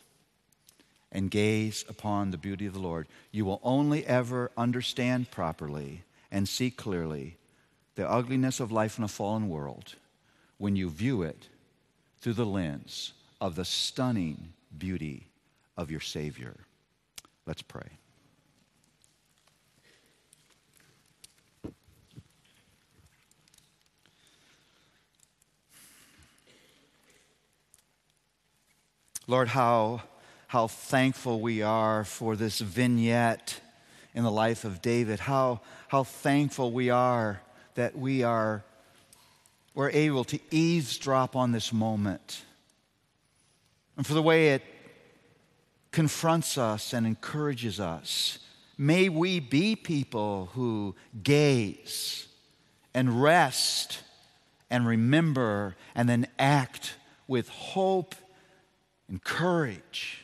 and 1.11 1.31
gaze 1.31 1.85
upon 1.87 2.31
the 2.31 2.37
beauty 2.37 2.65
of 2.65 2.73
the 2.73 2.79
Lord. 2.79 3.07
You 3.31 3.45
will 3.45 3.61
only 3.63 4.05
ever 4.05 4.51
understand 4.57 5.31
properly 5.31 6.03
and 6.31 6.49
see 6.49 6.69
clearly 6.69 7.37
the 7.95 8.09
ugliness 8.09 8.59
of 8.59 8.71
life 8.71 8.97
in 8.97 9.03
a 9.03 9.07
fallen 9.07 9.49
world 9.49 9.95
when 10.57 10.75
you 10.75 10.89
view 10.89 11.23
it 11.23 11.47
through 12.19 12.33
the 12.33 12.45
lens 12.45 13.13
of 13.39 13.55
the 13.55 13.65
stunning 13.65 14.53
beauty 14.77 15.27
of 15.77 15.91
your 15.91 15.99
Savior. 15.99 16.55
Let's 17.47 17.61
pray. 17.61 17.87
Lord, 29.27 29.47
how, 29.47 30.01
how 30.47 30.67
thankful 30.67 31.39
we 31.39 31.61
are 31.61 32.03
for 32.03 32.35
this 32.35 32.59
vignette 32.59 33.61
in 34.13 34.23
the 34.23 34.31
life 34.31 34.65
of 34.65 34.81
David. 34.81 35.21
How, 35.21 35.61
how 35.87 36.03
thankful 36.03 36.73
we 36.73 36.89
are 36.89 37.41
that 37.75 37.97
we 37.97 38.23
are 38.23 38.63
we're 39.73 39.91
able 39.91 40.23
to 40.25 40.39
eavesdrop 40.49 41.35
on 41.35 41.51
this 41.51 41.71
moment. 41.71 42.41
And 43.95 44.05
for 44.05 44.15
the 44.15 44.23
way 44.23 44.49
it 44.49 44.63
confronts 45.97 46.59
us 46.59 46.93
and 46.93 47.07
encourages 47.07 47.79
us. 47.79 48.37
May 48.77 49.09
we 49.09 49.39
be 49.39 49.75
people 49.75 50.51
who 50.53 50.93
gaze 51.23 52.27
and 52.93 53.19
rest 53.23 54.03
and 54.69 54.85
remember 54.85 55.75
and 55.95 56.07
then 56.07 56.27
act 56.37 56.93
with 57.27 57.49
hope 57.49 58.13
and 59.09 59.23
courage, 59.23 60.23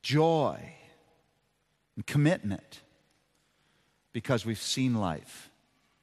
joy, 0.00 0.72
and 1.96 2.06
commitment 2.06 2.80
because 4.14 4.46
we've 4.46 4.56
seen 4.56 4.94
life 4.94 5.50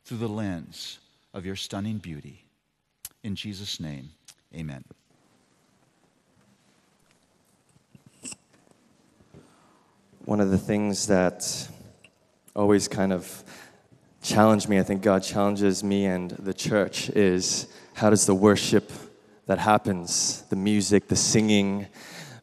through 0.06 0.20
the 0.20 0.30
lens 0.30 1.00
of 1.34 1.48
your 1.48 1.56
stunning 1.56 1.98
beauty. 1.98 2.46
In 3.24 3.34
Jesus' 3.34 3.80
name, 3.80 4.12
amen. 4.54 4.84
One 10.26 10.40
of 10.40 10.52
the 10.52 10.58
things 10.58 11.08
that 11.08 11.68
always 12.56 12.88
kind 12.88 13.12
of 13.12 13.44
challenged 14.22 14.70
me, 14.70 14.78
I 14.78 14.84
think 14.84 15.02
God 15.02 15.24
challenges 15.24 15.84
me 15.84 16.06
and 16.06 16.30
the 16.30 16.54
church, 16.54 17.10
is 17.10 17.68
how 17.96 18.12
does 18.12 18.28
the 18.28 18.36
worship 18.36 18.92
that 19.48 19.58
happens, 19.58 20.44
the 20.52 20.56
music, 20.56 21.08
the 21.08 21.16
singing, 21.16 21.88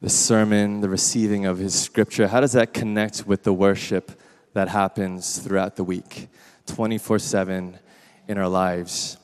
the 0.01 0.11
sermon, 0.11 0.81
the 0.81 0.89
receiving 0.89 1.47
of 1.47 1.59
His 1.59 1.81
scripture, 1.81 2.27
how 2.27 2.41
does 2.41 2.53
that 2.53 2.75
connect 2.75 3.29
with 3.29 3.45
the 3.45 3.53
worship 3.53 4.11
that 4.55 4.69
happens 4.69 5.39
throughout 5.39 5.77
the 5.77 5.85
week, 5.85 6.27
24 6.67 7.21
7 7.21 7.79
in 8.27 8.39
our 8.39 8.49
lives? 8.49 9.19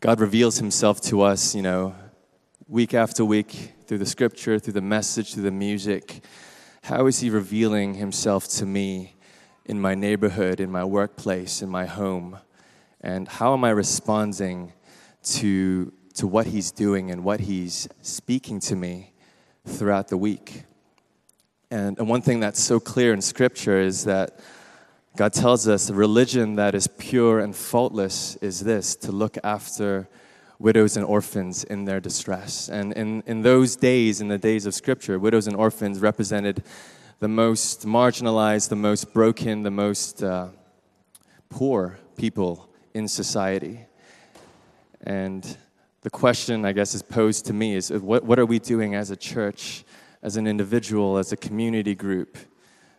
God 0.00 0.18
reveals 0.18 0.58
Himself 0.58 1.00
to 1.02 1.22
us, 1.22 1.54
you 1.54 1.62
know, 1.62 1.94
week 2.66 2.92
after 2.92 3.24
week 3.24 3.74
through 3.86 3.98
the 3.98 4.06
scripture, 4.06 4.58
through 4.58 4.72
the 4.72 4.80
message, 4.80 5.34
through 5.34 5.44
the 5.44 5.52
music. 5.52 6.22
How 6.88 7.06
is 7.06 7.20
He 7.20 7.28
revealing 7.28 7.96
Himself 7.96 8.48
to 8.48 8.64
me 8.64 9.14
in 9.66 9.78
my 9.78 9.94
neighborhood, 9.94 10.58
in 10.58 10.70
my 10.72 10.84
workplace, 10.84 11.60
in 11.60 11.68
my 11.68 11.84
home? 11.84 12.38
And 13.02 13.28
how 13.28 13.52
am 13.52 13.62
I 13.62 13.68
responding 13.68 14.72
to 15.34 15.92
to 16.14 16.26
what 16.26 16.46
He's 16.46 16.70
doing 16.70 17.10
and 17.10 17.24
what 17.24 17.40
He's 17.40 17.90
speaking 18.00 18.58
to 18.60 18.74
me 18.74 19.12
throughout 19.66 20.08
the 20.08 20.16
week. 20.16 20.62
And, 21.70 21.98
and 21.98 22.08
one 22.08 22.22
thing 22.22 22.40
that's 22.40 22.58
so 22.58 22.80
clear 22.80 23.12
in 23.12 23.20
Scripture 23.20 23.78
is 23.78 24.06
that 24.06 24.40
God 25.14 25.34
tells 25.34 25.68
us 25.68 25.90
a 25.90 25.94
religion 25.94 26.54
that 26.54 26.74
is 26.74 26.86
pure 26.86 27.38
and 27.38 27.54
faultless 27.54 28.36
is 28.36 28.60
this 28.60 28.96
to 28.96 29.12
look 29.12 29.36
after 29.44 30.08
widows 30.58 30.96
and 30.96 31.06
orphans 31.06 31.64
in 31.64 31.84
their 31.84 32.00
distress. 32.00 32.68
And 32.68 32.92
in, 32.94 33.22
in 33.26 33.42
those 33.42 33.76
days, 33.76 34.20
in 34.20 34.28
the 34.28 34.38
days 34.38 34.66
of 34.66 34.74
Scripture, 34.74 35.18
widows 35.18 35.46
and 35.46 35.56
orphans 35.56 36.00
represented 36.00 36.64
the 37.20 37.28
most 37.28 37.86
marginalized, 37.86 38.68
the 38.68 38.76
most 38.76 39.12
broken, 39.12 39.62
the 39.62 39.70
most 39.70 40.22
uh, 40.22 40.48
poor 41.48 41.98
people 42.16 42.68
in 42.94 43.08
society. 43.08 43.80
And 45.02 45.56
the 46.02 46.10
question, 46.10 46.64
I 46.64 46.72
guess, 46.72 46.94
is 46.94 47.02
posed 47.02 47.46
to 47.46 47.52
me 47.52 47.74
is 47.74 47.90
what, 47.90 48.24
what 48.24 48.38
are 48.38 48.46
we 48.46 48.58
doing 48.58 48.94
as 48.94 49.10
a 49.10 49.16
church, 49.16 49.84
as 50.22 50.36
an 50.36 50.46
individual, 50.46 51.18
as 51.18 51.32
a 51.32 51.36
community 51.36 51.94
group 51.94 52.36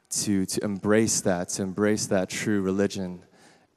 to, 0.09 0.45
to 0.45 0.63
embrace 0.63 1.21
that, 1.21 1.49
to 1.49 1.63
embrace 1.63 2.07
that 2.07 2.29
true 2.29 2.61
religion 2.61 3.21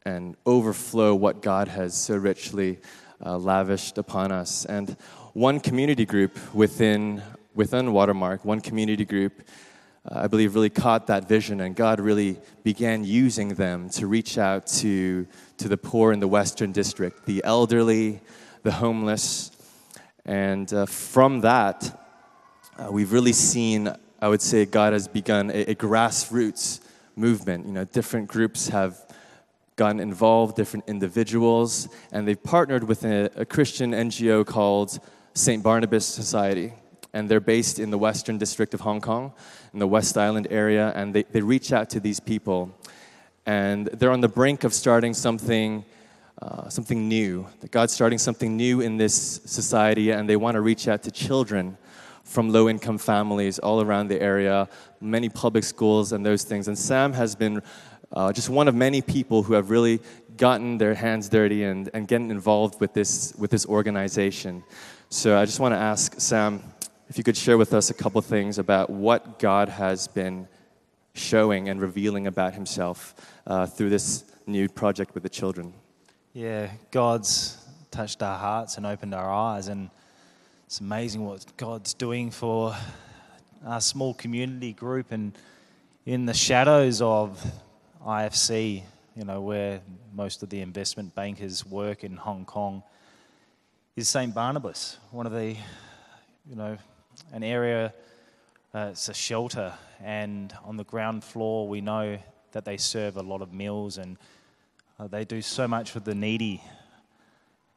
and 0.04 0.36
overflow 0.46 1.14
what 1.14 1.42
God 1.42 1.68
has 1.68 1.96
so 1.96 2.16
richly 2.16 2.78
uh, 3.24 3.38
lavished 3.38 3.98
upon 3.98 4.32
us? 4.32 4.64
And 4.64 4.96
one 5.32 5.60
community 5.60 6.04
group 6.04 6.38
within, 6.54 7.22
within 7.54 7.92
Watermark, 7.92 8.44
one 8.44 8.60
community 8.60 9.04
group, 9.04 9.42
uh, 10.10 10.20
I 10.20 10.26
believe, 10.26 10.54
really 10.54 10.70
caught 10.70 11.06
that 11.06 11.28
vision, 11.28 11.60
and 11.60 11.76
God 11.76 12.00
really 12.00 12.38
began 12.64 13.04
using 13.04 13.54
them 13.54 13.88
to 13.90 14.06
reach 14.06 14.36
out 14.36 14.66
to, 14.78 15.26
to 15.58 15.68
the 15.68 15.76
poor 15.76 16.12
in 16.12 16.20
the 16.20 16.28
Western 16.28 16.72
District, 16.72 17.24
the 17.24 17.42
elderly, 17.44 18.20
the 18.62 18.72
homeless. 18.72 19.50
And 20.24 20.72
uh, 20.72 20.86
from 20.86 21.40
that, 21.40 21.98
uh, 22.78 22.90
we've 22.90 23.12
really 23.12 23.32
seen, 23.32 23.92
I 24.20 24.28
would 24.28 24.42
say, 24.42 24.64
God 24.64 24.92
has 24.92 25.08
begun 25.08 25.50
a, 25.50 25.70
a, 25.70 25.74
grassroots 25.74 26.80
movement. 27.16 27.66
You 27.66 27.72
know, 27.72 27.84
different 27.84 28.28
groups 28.28 28.68
have 28.68 29.06
gotten 29.76 30.00
involved, 30.00 30.56
different 30.56 30.84
individuals, 30.88 31.88
and 32.12 32.26
they've 32.26 32.42
partnered 32.42 32.84
with 32.84 33.04
a, 33.04 33.30
a 33.36 33.44
Christian 33.44 33.92
NGO 33.92 34.46
called 34.46 34.98
St. 35.34 35.62
Barnabas 35.62 36.06
Society. 36.06 36.74
And 37.14 37.28
they're 37.28 37.40
based 37.40 37.78
in 37.78 37.90
the 37.90 37.98
Western 37.98 38.38
District 38.38 38.72
of 38.74 38.80
Hong 38.80 39.00
Kong, 39.00 39.32
in 39.72 39.78
the 39.78 39.86
West 39.86 40.16
Island 40.16 40.46
area, 40.50 40.92
and 40.94 41.14
they, 41.14 41.24
they 41.24 41.42
reach 41.42 41.72
out 41.72 41.90
to 41.90 42.00
these 42.00 42.20
people. 42.20 42.74
And 43.44 43.86
they're 43.88 44.12
on 44.12 44.20
the 44.20 44.28
brink 44.28 44.64
of 44.64 44.72
starting 44.72 45.14
something 45.14 45.84
uh, 46.42 46.68
something 46.68 47.08
new, 47.08 47.46
that 47.60 47.70
God's 47.70 47.92
starting 47.92 48.18
something 48.18 48.56
new 48.56 48.80
in 48.80 48.96
this 48.96 49.40
society, 49.44 50.10
and 50.10 50.28
they 50.28 50.34
want 50.34 50.56
to 50.56 50.60
reach 50.60 50.88
out 50.88 51.00
to 51.04 51.10
children 51.12 51.78
from 52.24 52.50
low 52.50 52.68
income 52.68 52.98
families 52.98 53.60
all 53.60 53.80
around 53.80 54.08
the 54.08 54.20
area, 54.20 54.68
many 55.00 55.28
public 55.28 55.62
schools, 55.62 56.10
and 56.10 56.26
those 56.26 56.42
things. 56.42 56.66
And 56.66 56.76
Sam 56.76 57.12
has 57.12 57.36
been 57.36 57.62
uh, 58.12 58.32
just 58.32 58.48
one 58.48 58.68
of 58.68 58.74
many 58.74 59.00
people 59.00 59.42
who 59.42 59.54
have 59.54 59.70
really 59.70 60.00
gotten 60.36 60.78
their 60.78 60.94
hands 60.94 61.28
dirty 61.28 61.64
and, 61.64 61.90
and 61.94 62.08
getting 62.08 62.30
involved 62.30 62.80
with 62.80 62.92
this, 62.92 63.34
with 63.38 63.50
this 63.50 63.66
organization. 63.66 64.62
So 65.08 65.38
I 65.38 65.44
just 65.44 65.60
want 65.60 65.74
to 65.74 65.78
ask 65.78 66.20
Sam 66.20 66.62
if 67.08 67.18
you 67.18 67.24
could 67.24 67.36
share 67.36 67.58
with 67.58 67.74
us 67.74 67.90
a 67.90 67.94
couple 67.94 68.20
things 68.22 68.58
about 68.58 68.88
what 68.88 69.38
God 69.38 69.68
has 69.68 70.08
been 70.08 70.48
showing 71.14 71.68
and 71.68 71.80
revealing 71.80 72.26
about 72.26 72.54
himself 72.54 73.14
uh, 73.46 73.66
through 73.66 73.90
this 73.90 74.24
new 74.46 74.68
project 74.68 75.14
with 75.14 75.22
the 75.22 75.28
children. 75.28 75.74
Yeah, 76.32 76.70
God's 76.90 77.58
touched 77.90 78.22
our 78.22 78.38
hearts 78.38 78.78
and 78.78 78.86
opened 78.86 79.14
our 79.14 79.30
eyes, 79.30 79.68
and 79.68 79.90
it's 80.64 80.80
amazing 80.80 81.26
what 81.26 81.44
God's 81.58 81.92
doing 81.92 82.30
for 82.30 82.74
our 83.66 83.80
small 83.80 84.14
community 84.14 84.72
group 84.72 85.12
and 85.12 85.36
in 86.06 86.24
the 86.24 86.34
shadows 86.34 87.02
of 87.02 87.44
IFC, 88.07 88.82
you 89.16 89.24
know, 89.24 89.40
where 89.40 89.80
most 90.12 90.42
of 90.42 90.48
the 90.50 90.61
investment 90.61 91.14
bankers 91.14 91.64
work 91.64 92.05
in 92.05 92.16
Hong 92.16 92.44
Kong, 92.44 92.82
is 93.96 94.09
St. 94.09 94.34
Barnabas, 94.34 94.98
one 95.11 95.26
of 95.26 95.32
the, 95.32 95.57
you 96.48 96.57
know, 96.57 96.78
an 97.32 97.42
area 97.42 97.92
uh, 98.74 98.88
it's 98.92 99.11
a 99.11 99.14
shelter, 99.14 99.70
and 100.03 100.55
on 100.64 100.78
the 100.78 100.84
ground 100.84 101.22
floor, 101.22 101.68
we 101.68 101.82
know 101.82 102.18
that 102.53 102.64
they 102.64 102.78
serve 102.78 103.18
a 103.18 103.22
lot 103.22 103.42
of 103.42 103.53
meals 103.53 103.98
and 103.98 104.16
uh, 104.98 105.07
they 105.07 105.26
do 105.26 105.42
so 105.42 105.68
much 105.68 105.90
for 105.90 106.00
the 106.00 106.14
needy. 106.14 106.62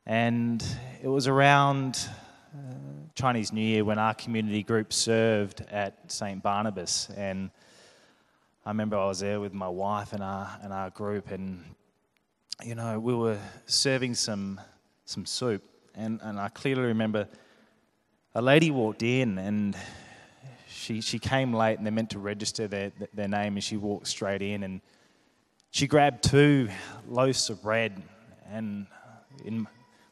And 0.06 0.64
it 1.04 1.10
was 1.10 1.28
around 1.28 2.00
uh, 2.54 2.76
Chinese 3.14 3.52
New 3.52 3.60
Year 3.60 3.84
when 3.84 4.00
our 4.00 4.14
community 4.14 4.64
group 4.64 4.94
served 4.94 5.66
at 5.70 6.10
St. 6.10 6.42
Barnabas. 6.42 7.10
And 7.18 7.50
I 8.68 8.72
remember 8.72 8.98
I 8.98 9.06
was 9.06 9.20
there 9.20 9.40
with 9.40 9.54
my 9.54 9.68
wife 9.68 10.12
and 10.12 10.24
our, 10.24 10.50
and 10.64 10.74
our 10.74 10.90
group, 10.90 11.30
and 11.30 11.64
you 12.64 12.74
know, 12.74 13.00
we 13.00 13.14
were 13.14 13.38
serving 13.68 14.16
some, 14.16 14.60
some 15.06 15.24
soup. 15.24 15.62
And, 15.94 16.20
and 16.24 16.40
I 16.40 16.50
clearly 16.50 16.82
remember 16.82 17.28
a 18.34 18.42
lady 18.42 18.72
walked 18.72 19.04
in 19.04 19.38
and 19.38 19.78
she, 20.68 21.00
she 21.02 21.20
came 21.20 21.54
late 21.54 21.78
and 21.78 21.86
they 21.86 21.92
meant 21.92 22.10
to 22.12 22.20
register 22.20 22.68
their, 22.68 22.92
their 23.14 23.28
name 23.28 23.54
and 23.54 23.64
she 23.64 23.78
walked 23.78 24.08
straight 24.08 24.42
in 24.42 24.64
and 24.64 24.82
she 25.70 25.86
grabbed 25.86 26.24
two 26.24 26.68
loaves 27.08 27.52
of 27.52 27.62
bread 27.62 28.02
and 28.52 28.88
in 29.46 29.68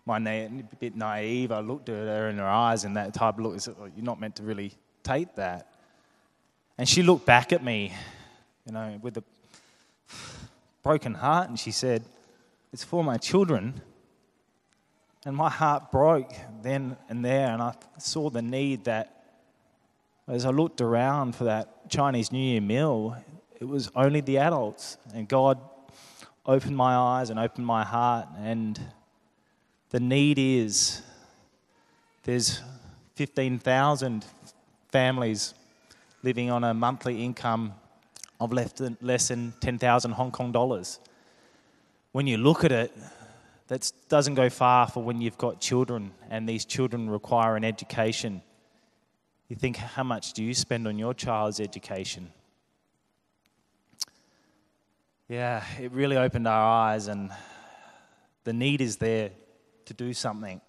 my 0.05 0.19
na- 0.19 0.47
bit 0.79 0.95
naive 0.95 1.51
I 1.51 1.59
looked 1.59 1.89
at 1.89 1.95
her 1.95 2.29
in 2.29 2.37
her 2.37 2.47
eyes 2.47 2.85
and 2.85 2.95
that 2.97 3.15
type 3.15 3.39
of 3.39 3.43
look 3.43 3.55
is 3.55 3.67
oh, 3.67 3.89
you're 3.95 4.05
not 4.05 4.19
meant 4.19 4.35
to 4.37 4.43
really 4.43 4.73
take 5.01 5.35
that 5.35 5.73
and 6.77 6.87
she 6.87 7.01
looked 7.01 7.25
back 7.25 7.51
at 7.51 7.63
me 7.63 7.91
you 8.65 8.73
know 8.73 8.99
with 9.01 9.17
a 9.17 9.23
broken 10.83 11.13
heart 11.13 11.49
and 11.49 11.59
she 11.59 11.71
said 11.71 12.03
it's 12.71 12.83
for 12.83 13.03
my 13.03 13.17
children 13.17 13.81
and 15.25 15.35
my 15.35 15.49
heart 15.49 15.91
broke 15.91 16.33
then 16.61 16.97
and 17.09 17.23
there 17.23 17.49
and 17.49 17.61
I 17.61 17.73
saw 17.97 18.29
the 18.29 18.41
need 18.41 18.85
that 18.85 19.23
as 20.27 20.45
I 20.45 20.49
looked 20.51 20.81
around 20.81 21.35
for 21.35 21.45
that 21.45 21.89
Chinese 21.89 22.31
New 22.31 22.39
Year 22.39 22.61
meal, 22.61 23.17
it 23.59 23.65
was 23.65 23.91
only 23.95 24.21
the 24.21 24.37
adults. 24.37 24.97
And 25.13 25.27
God 25.27 25.59
opened 26.45 26.77
my 26.77 26.95
eyes 26.95 27.29
and 27.29 27.39
opened 27.39 27.65
my 27.65 27.83
heart. 27.83 28.27
And 28.39 28.79
the 29.89 29.99
need 29.99 30.39
is 30.39 31.01
there's 32.23 32.61
15,000 33.15 34.25
families 34.91 35.53
living 36.23 36.49
on 36.49 36.63
a 36.63 36.73
monthly 36.73 37.23
income 37.23 37.73
of 38.43 38.53
less 38.53 38.71
than, 38.73 38.97
less 39.01 39.27
than 39.29 39.53
10,000 39.59 40.11
Hong 40.11 40.31
Kong 40.31 40.51
dollars. 40.51 40.99
When 42.11 42.27
you 42.27 42.37
look 42.37 42.63
at 42.63 42.71
it, 42.71 42.95
that 43.67 43.91
doesn't 44.09 44.35
go 44.35 44.49
far 44.49 44.87
for 44.87 45.03
when 45.03 45.21
you've 45.21 45.37
got 45.37 45.59
children 45.59 46.11
and 46.29 46.47
these 46.47 46.65
children 46.65 47.09
require 47.09 47.55
an 47.55 47.63
education 47.63 48.41
you 49.53 49.59
think, 49.59 49.77
how 49.77 50.03
much 50.03 50.33
do 50.33 50.43
you 50.43 50.55
spend 50.55 50.87
on 50.87 50.97
your 50.97 51.13
child's 51.13 51.59
education? 51.59 52.31
Yeah, 55.29 55.63
it 55.79 55.91
really 55.91 56.17
opened 56.17 56.47
our 56.47 56.89
eyes, 56.89 57.07
and 57.07 57.29
the 58.45 58.53
need 58.53 58.81
is 58.81 58.97
there 58.97 59.29
to 59.85 59.93
do 59.93 60.11
something. 60.11 60.59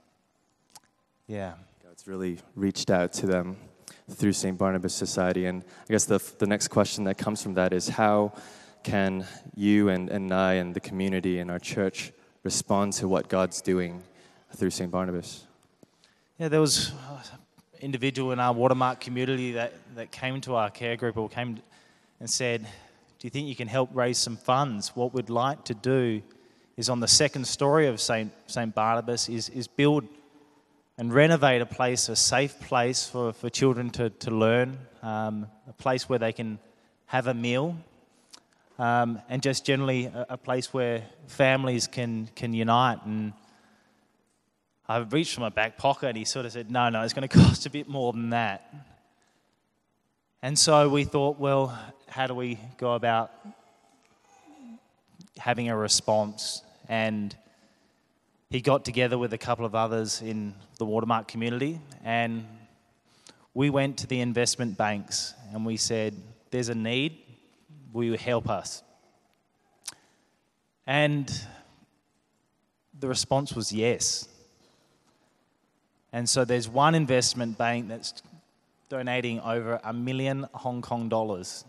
Yeah. 1.27 1.55
God's 1.83 2.07
really 2.07 2.41
reached 2.55 2.91
out 2.91 3.15
to 3.15 3.27
them 3.27 3.57
through 4.11 4.33
St. 4.33 4.57
Barnabas 4.59 4.95
Society. 4.95 5.47
And 5.47 5.65
I 5.89 5.93
guess 5.93 6.05
the, 6.05 6.21
the 6.39 6.47
next 6.47 6.69
question 6.69 7.05
that 7.05 7.17
comes 7.17 7.43
from 7.43 7.55
that 7.55 7.73
is 7.73 7.89
how 7.89 8.33
can 8.83 9.27
you 9.57 9.89
and, 9.89 10.11
and 10.11 10.33
I 10.33 10.55
and 10.55 10.75
the 10.75 10.81
community 10.81 11.39
and 11.39 11.51
our 11.51 11.59
church 11.59 12.13
respond 12.43 12.93
to 12.95 13.09
what 13.09 13.29
God's 13.29 13.61
doing 13.61 14.03
through 14.55 14.71
St. 14.71 14.91
Barnabas? 14.91 15.45
Yeah, 16.39 16.49
there 16.49 16.61
was 16.61 16.91
an 17.33 17.39
individual 17.81 18.33
in 18.33 18.41
our 18.41 18.53
Watermark 18.53 19.01
community 19.01 19.53
that, 19.53 19.73
that 19.95 20.11
came 20.13 20.41
to 20.43 20.55
our 20.55 20.71
care 20.71 20.97
group 20.97 21.17
or 21.17 21.29
came 21.29 21.61
and 22.21 22.29
said, 22.29 22.63
Do 23.19 23.27
you 23.27 23.31
think 23.31 23.49
you 23.49 23.57
can 23.57 23.69
help 23.69 23.91
raise 23.95 24.19
some 24.19 24.37
funds? 24.37 24.95
What 24.95 25.15
we'd 25.15 25.31
like 25.31 25.65
to 25.65 25.75
do 25.75 26.23
is 26.77 26.89
on 26.89 27.01
the 27.01 27.09
second 27.09 27.47
story 27.47 27.87
of 27.87 28.01
St. 28.01 28.31
St. 28.47 28.75
Barnabas 28.75 29.29
is, 29.29 29.49
is 29.49 29.67
build 29.67 30.07
and 30.97 31.13
renovate 31.13 31.61
a 31.61 31.67
place, 31.67 32.09
a 32.09 32.17
safe 32.17 32.59
place 32.61 33.07
for, 33.07 33.33
for 33.33 33.51
children 33.51 33.91
to, 33.91 34.11
to 34.11 34.31
learn, 34.31 34.79
um, 35.03 35.47
a 35.69 35.73
place 35.73 36.09
where 36.09 36.19
they 36.19 36.33
can 36.33 36.59
have 37.07 37.27
a 37.27 37.35
meal, 37.35 37.77
um, 38.79 39.21
and 39.29 39.43
just 39.43 39.65
generally 39.65 40.07
a, 40.07 40.27
a, 40.31 40.37
place 40.37 40.73
where 40.73 41.05
families 41.27 41.87
can, 41.87 42.29
can 42.35 42.53
unite 42.53 42.99
and 43.05 43.33
I 44.87 44.99
reached 44.99 45.35
for 45.35 45.41
my 45.41 45.49
back 45.49 45.79
pocket 45.79 46.09
and 46.09 46.19
he 46.19 46.25
sort 46.25 46.45
of 46.45 46.53
said, 46.53 46.71
No, 46.71 46.91
no, 46.91 47.03
it's 47.03 47.15
going 47.15 47.27
to 47.29 47.39
cost 47.39 47.67
a 47.67 47.71
bit 47.71 47.89
more 47.89 48.13
than 48.13 48.31
that. 48.31 48.73
And 50.43 50.59
so 50.59 50.91
we 50.91 51.05
thought, 51.05 51.39
well, 51.39 51.79
how 52.07 52.27
do 52.27 52.35
we 52.35 52.59
go 52.77 52.93
about 52.93 53.33
having 55.39 55.71
a 55.71 55.77
response? 55.77 56.63
And 56.87 57.35
he 58.55 58.61
got 58.61 58.85
together 58.85 59.19
with 59.19 59.33
a 59.33 59.39
couple 59.39 59.67
of 59.67 59.75
others 59.75 60.23
in 60.23 60.55
the 60.79 60.85
Watermark 60.85 61.27
community 61.27 61.81
and 62.05 62.47
we 63.53 63.69
went 63.69 63.99
to 63.99 64.07
the 64.07 64.21
investment 64.21 64.79
banks 64.79 65.35
and 65.53 65.67
we 65.67 65.77
said, 65.77 66.15
There's 66.53 66.69
a 66.69 66.75
need, 66.77 67.19
will 67.93 68.05
you 68.05 68.13
help 68.13 68.49
us? 68.49 68.85
And 70.87 71.29
the 73.01 73.09
response 73.09 73.55
was 73.55 73.73
yes. 73.73 74.29
And 76.13 76.29
so 76.29 76.45
there's 76.45 76.69
one 76.69 76.95
investment 76.95 77.59
bank 77.59 77.89
that's 77.89 78.23
donating 78.89 79.41
over 79.41 79.81
a 79.83 79.93
million 79.93 80.47
Hong 80.55 80.81
Kong 80.81 81.09
dollars. 81.09 81.65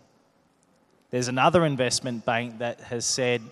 There's 1.10 1.26
another 1.26 1.66
investment 1.66 2.24
bank 2.24 2.58
that 2.60 2.78
has 2.78 3.04
said 3.04 3.42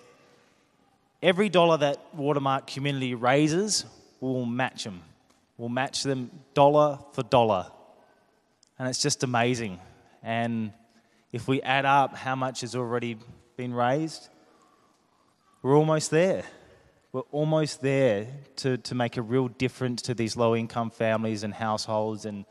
every 1.24 1.48
dollar 1.48 1.78
that 1.78 2.14
Watermark 2.14 2.68
community 2.68 3.14
raises, 3.14 3.84
we'll 4.20 4.46
match 4.46 4.84
them. 4.84 5.02
We'll 5.56 5.68
match 5.68 6.04
them 6.04 6.30
dollar 6.54 6.98
for 7.12 7.24
dollar. 7.24 7.66
And 8.78 8.88
it's 8.88 9.02
just 9.02 9.24
amazing. 9.24 9.80
And 10.22 10.72
if 11.32 11.48
we 11.48 11.60
add 11.62 11.84
up 11.84 12.14
how 12.16 12.36
much 12.36 12.60
has 12.60 12.76
already 12.76 13.16
been 13.56 13.74
raised, 13.74 14.28
we're 15.62 15.76
almost 15.76 16.12
there 16.12 16.44
we're 17.14 17.20
almost 17.30 17.80
there 17.80 18.26
to, 18.56 18.76
to 18.76 18.92
make 18.96 19.16
a 19.16 19.22
real 19.22 19.46
difference 19.46 20.02
to 20.02 20.14
these 20.14 20.36
low 20.36 20.56
income 20.56 20.90
families 20.90 21.44
and 21.44 21.54
households. 21.54 22.24
And 22.24 22.44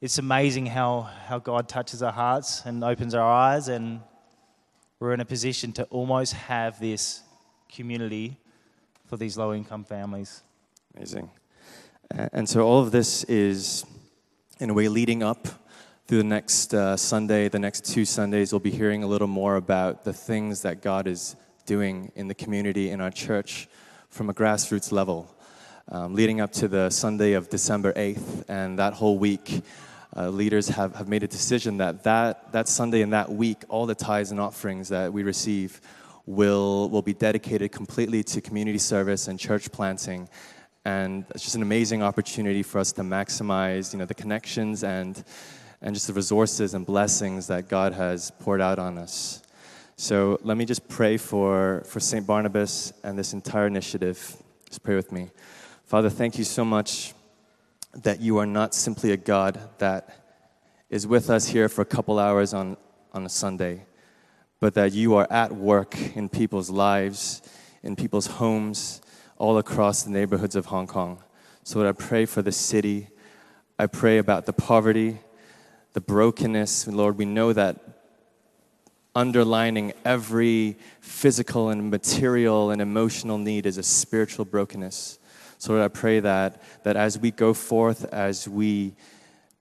it's 0.00 0.18
amazing 0.18 0.66
how, 0.66 1.00
how 1.26 1.40
God 1.40 1.68
touches 1.68 2.00
our 2.00 2.12
hearts 2.12 2.62
and 2.64 2.84
opens 2.84 3.12
our 3.12 3.28
eyes, 3.28 3.66
and 3.66 3.98
we're 5.00 5.12
in 5.14 5.18
a 5.18 5.24
position 5.24 5.72
to 5.72 5.84
almost 5.86 6.32
have 6.34 6.78
this 6.78 7.21
community 7.74 8.36
for 9.06 9.16
these 9.16 9.36
low 9.38 9.54
income 9.54 9.84
families. 9.84 10.42
Amazing. 10.94 11.30
And 12.10 12.46
so 12.48 12.66
all 12.66 12.80
of 12.80 12.92
this 12.92 13.24
is, 13.24 13.86
in 14.60 14.68
a 14.68 14.74
way, 14.74 14.88
leading 14.88 15.22
up 15.22 15.48
through 16.06 16.18
the 16.18 16.24
next 16.24 16.74
uh, 16.74 16.96
Sunday, 16.96 17.48
the 17.48 17.58
next 17.58 17.86
two 17.86 18.04
Sundays, 18.04 18.52
we'll 18.52 18.60
be 18.60 18.70
hearing 18.70 19.02
a 19.02 19.06
little 19.06 19.26
more 19.26 19.56
about 19.56 20.04
the 20.04 20.12
things 20.12 20.62
that 20.62 20.82
God 20.82 21.06
is 21.06 21.36
doing 21.64 22.12
in 22.14 22.28
the 22.28 22.34
community, 22.34 22.90
in 22.90 23.00
our 23.00 23.10
church, 23.10 23.68
from 24.10 24.28
a 24.28 24.34
grassroots 24.34 24.92
level, 24.92 25.34
um, 25.90 26.14
leading 26.14 26.42
up 26.42 26.52
to 26.52 26.68
the 26.68 26.90
Sunday 26.90 27.32
of 27.32 27.48
December 27.48 27.94
8th. 27.94 28.44
And 28.48 28.78
that 28.78 28.92
whole 28.92 29.16
week, 29.16 29.62
uh, 30.14 30.28
leaders 30.28 30.68
have, 30.68 30.94
have 30.96 31.08
made 31.08 31.22
a 31.22 31.28
decision 31.28 31.78
that, 31.78 32.02
that 32.04 32.52
that 32.52 32.68
Sunday 32.68 33.00
and 33.00 33.14
that 33.14 33.30
week, 33.32 33.64
all 33.70 33.86
the 33.86 33.94
tithes 33.94 34.30
and 34.30 34.38
offerings 34.38 34.90
that 34.90 35.10
we 35.10 35.22
receive 35.22 35.80
will, 36.26 36.88
will 36.90 37.02
be 37.02 37.14
dedicated 37.14 37.72
completely 37.72 38.22
to 38.22 38.40
community 38.40 38.78
service 38.78 39.28
and 39.28 39.38
church 39.38 39.72
planting. 39.72 40.28
And 40.84 41.24
it's 41.30 41.42
just 41.42 41.54
an 41.54 41.62
amazing 41.62 42.02
opportunity 42.02 42.62
for 42.62 42.78
us 42.78 42.92
to 42.92 43.02
maximize 43.02 43.92
you 43.92 43.98
know, 43.98 44.04
the 44.04 44.14
connections 44.14 44.84
and, 44.84 45.22
and 45.80 45.94
just 45.94 46.06
the 46.06 46.12
resources 46.12 46.74
and 46.74 46.84
blessings 46.84 47.46
that 47.48 47.68
God 47.68 47.92
has 47.92 48.30
poured 48.40 48.60
out 48.60 48.78
on 48.78 48.98
us. 48.98 49.42
So 49.96 50.38
let 50.42 50.56
me 50.56 50.64
just 50.64 50.88
pray 50.88 51.16
for, 51.16 51.82
for 51.86 52.00
St. 52.00 52.26
Barnabas 52.26 52.92
and 53.04 53.16
this 53.18 53.32
entire 53.32 53.66
initiative. 53.66 54.36
Just 54.66 54.82
pray 54.82 54.96
with 54.96 55.12
me. 55.12 55.30
Father, 55.84 56.10
thank 56.10 56.38
you 56.38 56.44
so 56.44 56.64
much 56.64 57.14
that 57.94 58.20
you 58.20 58.38
are 58.38 58.46
not 58.46 58.74
simply 58.74 59.12
a 59.12 59.16
God 59.16 59.60
that 59.78 60.22
is 60.88 61.06
with 61.06 61.30
us 61.30 61.46
here 61.46 61.68
for 61.68 61.82
a 61.82 61.86
couple 61.86 62.18
hours 62.18 62.54
on, 62.54 62.76
on 63.12 63.24
a 63.24 63.28
Sunday, 63.28 63.84
but 64.62 64.74
that 64.74 64.92
you 64.92 65.16
are 65.16 65.26
at 65.28 65.50
work 65.50 65.98
in 66.14 66.28
people's 66.28 66.70
lives, 66.70 67.42
in 67.82 67.96
people's 67.96 68.28
homes, 68.28 69.02
all 69.36 69.58
across 69.58 70.04
the 70.04 70.10
neighborhoods 70.10 70.54
of 70.54 70.66
Hong 70.66 70.86
Kong. 70.86 71.20
So, 71.64 71.80
Lord, 71.80 71.88
I 71.88 72.00
pray 72.00 72.26
for 72.26 72.42
the 72.42 72.52
city. 72.52 73.08
I 73.76 73.88
pray 73.88 74.18
about 74.18 74.46
the 74.46 74.52
poverty, 74.52 75.18
the 75.94 76.00
brokenness. 76.00 76.86
Lord, 76.86 77.18
we 77.18 77.24
know 77.24 77.52
that 77.52 77.76
underlining 79.16 79.94
every 80.04 80.76
physical 81.00 81.70
and 81.70 81.90
material 81.90 82.70
and 82.70 82.80
emotional 82.80 83.38
need 83.38 83.66
is 83.66 83.78
a 83.78 83.82
spiritual 83.82 84.44
brokenness. 84.44 85.18
So 85.58 85.72
Lord, 85.72 85.84
I 85.84 85.88
pray 85.88 86.20
that, 86.20 86.62
that 86.84 86.94
as 86.94 87.18
we 87.18 87.32
go 87.32 87.52
forth, 87.52 88.04
as 88.14 88.48
we 88.48 88.94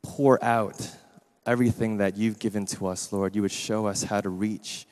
pour 0.04 0.44
out 0.44 0.92
everything 1.48 1.98
that 1.98 2.18
you've 2.18 2.38
given 2.38 2.68
to 2.68 2.86
us, 2.86 3.12
Lord, 3.12 3.36
you 3.36 3.42
would 3.42 3.52
show 3.52 3.88
us 3.88 4.04
how 4.04 4.22
to 4.22 4.30
reach 4.30 4.86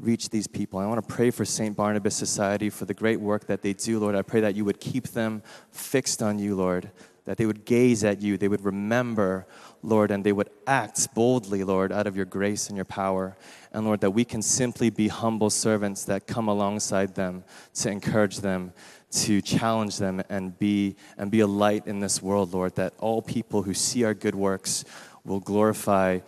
reach 0.00 0.30
these 0.30 0.46
people. 0.46 0.78
I 0.78 0.86
want 0.86 1.06
to 1.06 1.14
pray 1.14 1.30
for 1.30 1.44
St. 1.44 1.76
Barnabas 1.76 2.16
Society 2.16 2.70
for 2.70 2.86
the 2.86 2.94
great 2.94 3.20
work 3.20 3.46
that 3.46 3.62
they 3.62 3.74
do, 3.74 3.98
Lord. 3.98 4.14
I 4.14 4.22
pray 4.22 4.40
that 4.40 4.54
you 4.54 4.64
would 4.64 4.80
keep 4.80 5.08
them 5.08 5.42
fixed 5.70 6.22
on 6.22 6.38
you, 6.38 6.54
Lord, 6.54 6.90
that 7.26 7.36
they 7.36 7.46
would 7.46 7.64
gaze 7.64 8.02
at 8.02 8.22
you, 8.22 8.36
they 8.38 8.48
would 8.48 8.64
remember, 8.64 9.46
Lord, 9.82 10.10
and 10.10 10.24
they 10.24 10.32
would 10.32 10.48
act 10.66 11.14
boldly, 11.14 11.64
Lord, 11.64 11.92
out 11.92 12.06
of 12.06 12.16
your 12.16 12.24
grace 12.24 12.68
and 12.68 12.76
your 12.76 12.86
power. 12.86 13.36
And 13.72 13.84
Lord, 13.84 14.00
that 14.00 14.12
we 14.12 14.24
can 14.24 14.42
simply 14.42 14.90
be 14.90 15.08
humble 15.08 15.50
servants 15.50 16.04
that 16.06 16.26
come 16.26 16.48
alongside 16.48 17.14
them 17.14 17.44
to 17.74 17.90
encourage 17.90 18.38
them, 18.38 18.72
to 19.12 19.42
challenge 19.42 19.98
them, 19.98 20.22
and 20.30 20.58
be, 20.58 20.96
and 21.18 21.30
be 21.30 21.40
a 21.40 21.46
light 21.46 21.86
in 21.86 22.00
this 22.00 22.22
world, 22.22 22.54
Lord, 22.54 22.74
that 22.76 22.94
all 22.98 23.20
people 23.20 23.62
who 23.62 23.74
see 23.74 24.04
our 24.04 24.14
good 24.14 24.34
works 24.34 24.84
will 25.24 25.40
glorify 25.40 26.20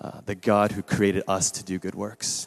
uh, 0.00 0.20
the 0.24 0.36
God 0.36 0.72
who 0.72 0.82
created 0.82 1.24
us 1.26 1.50
to 1.50 1.64
do 1.64 1.78
good 1.78 1.96
works. 1.96 2.46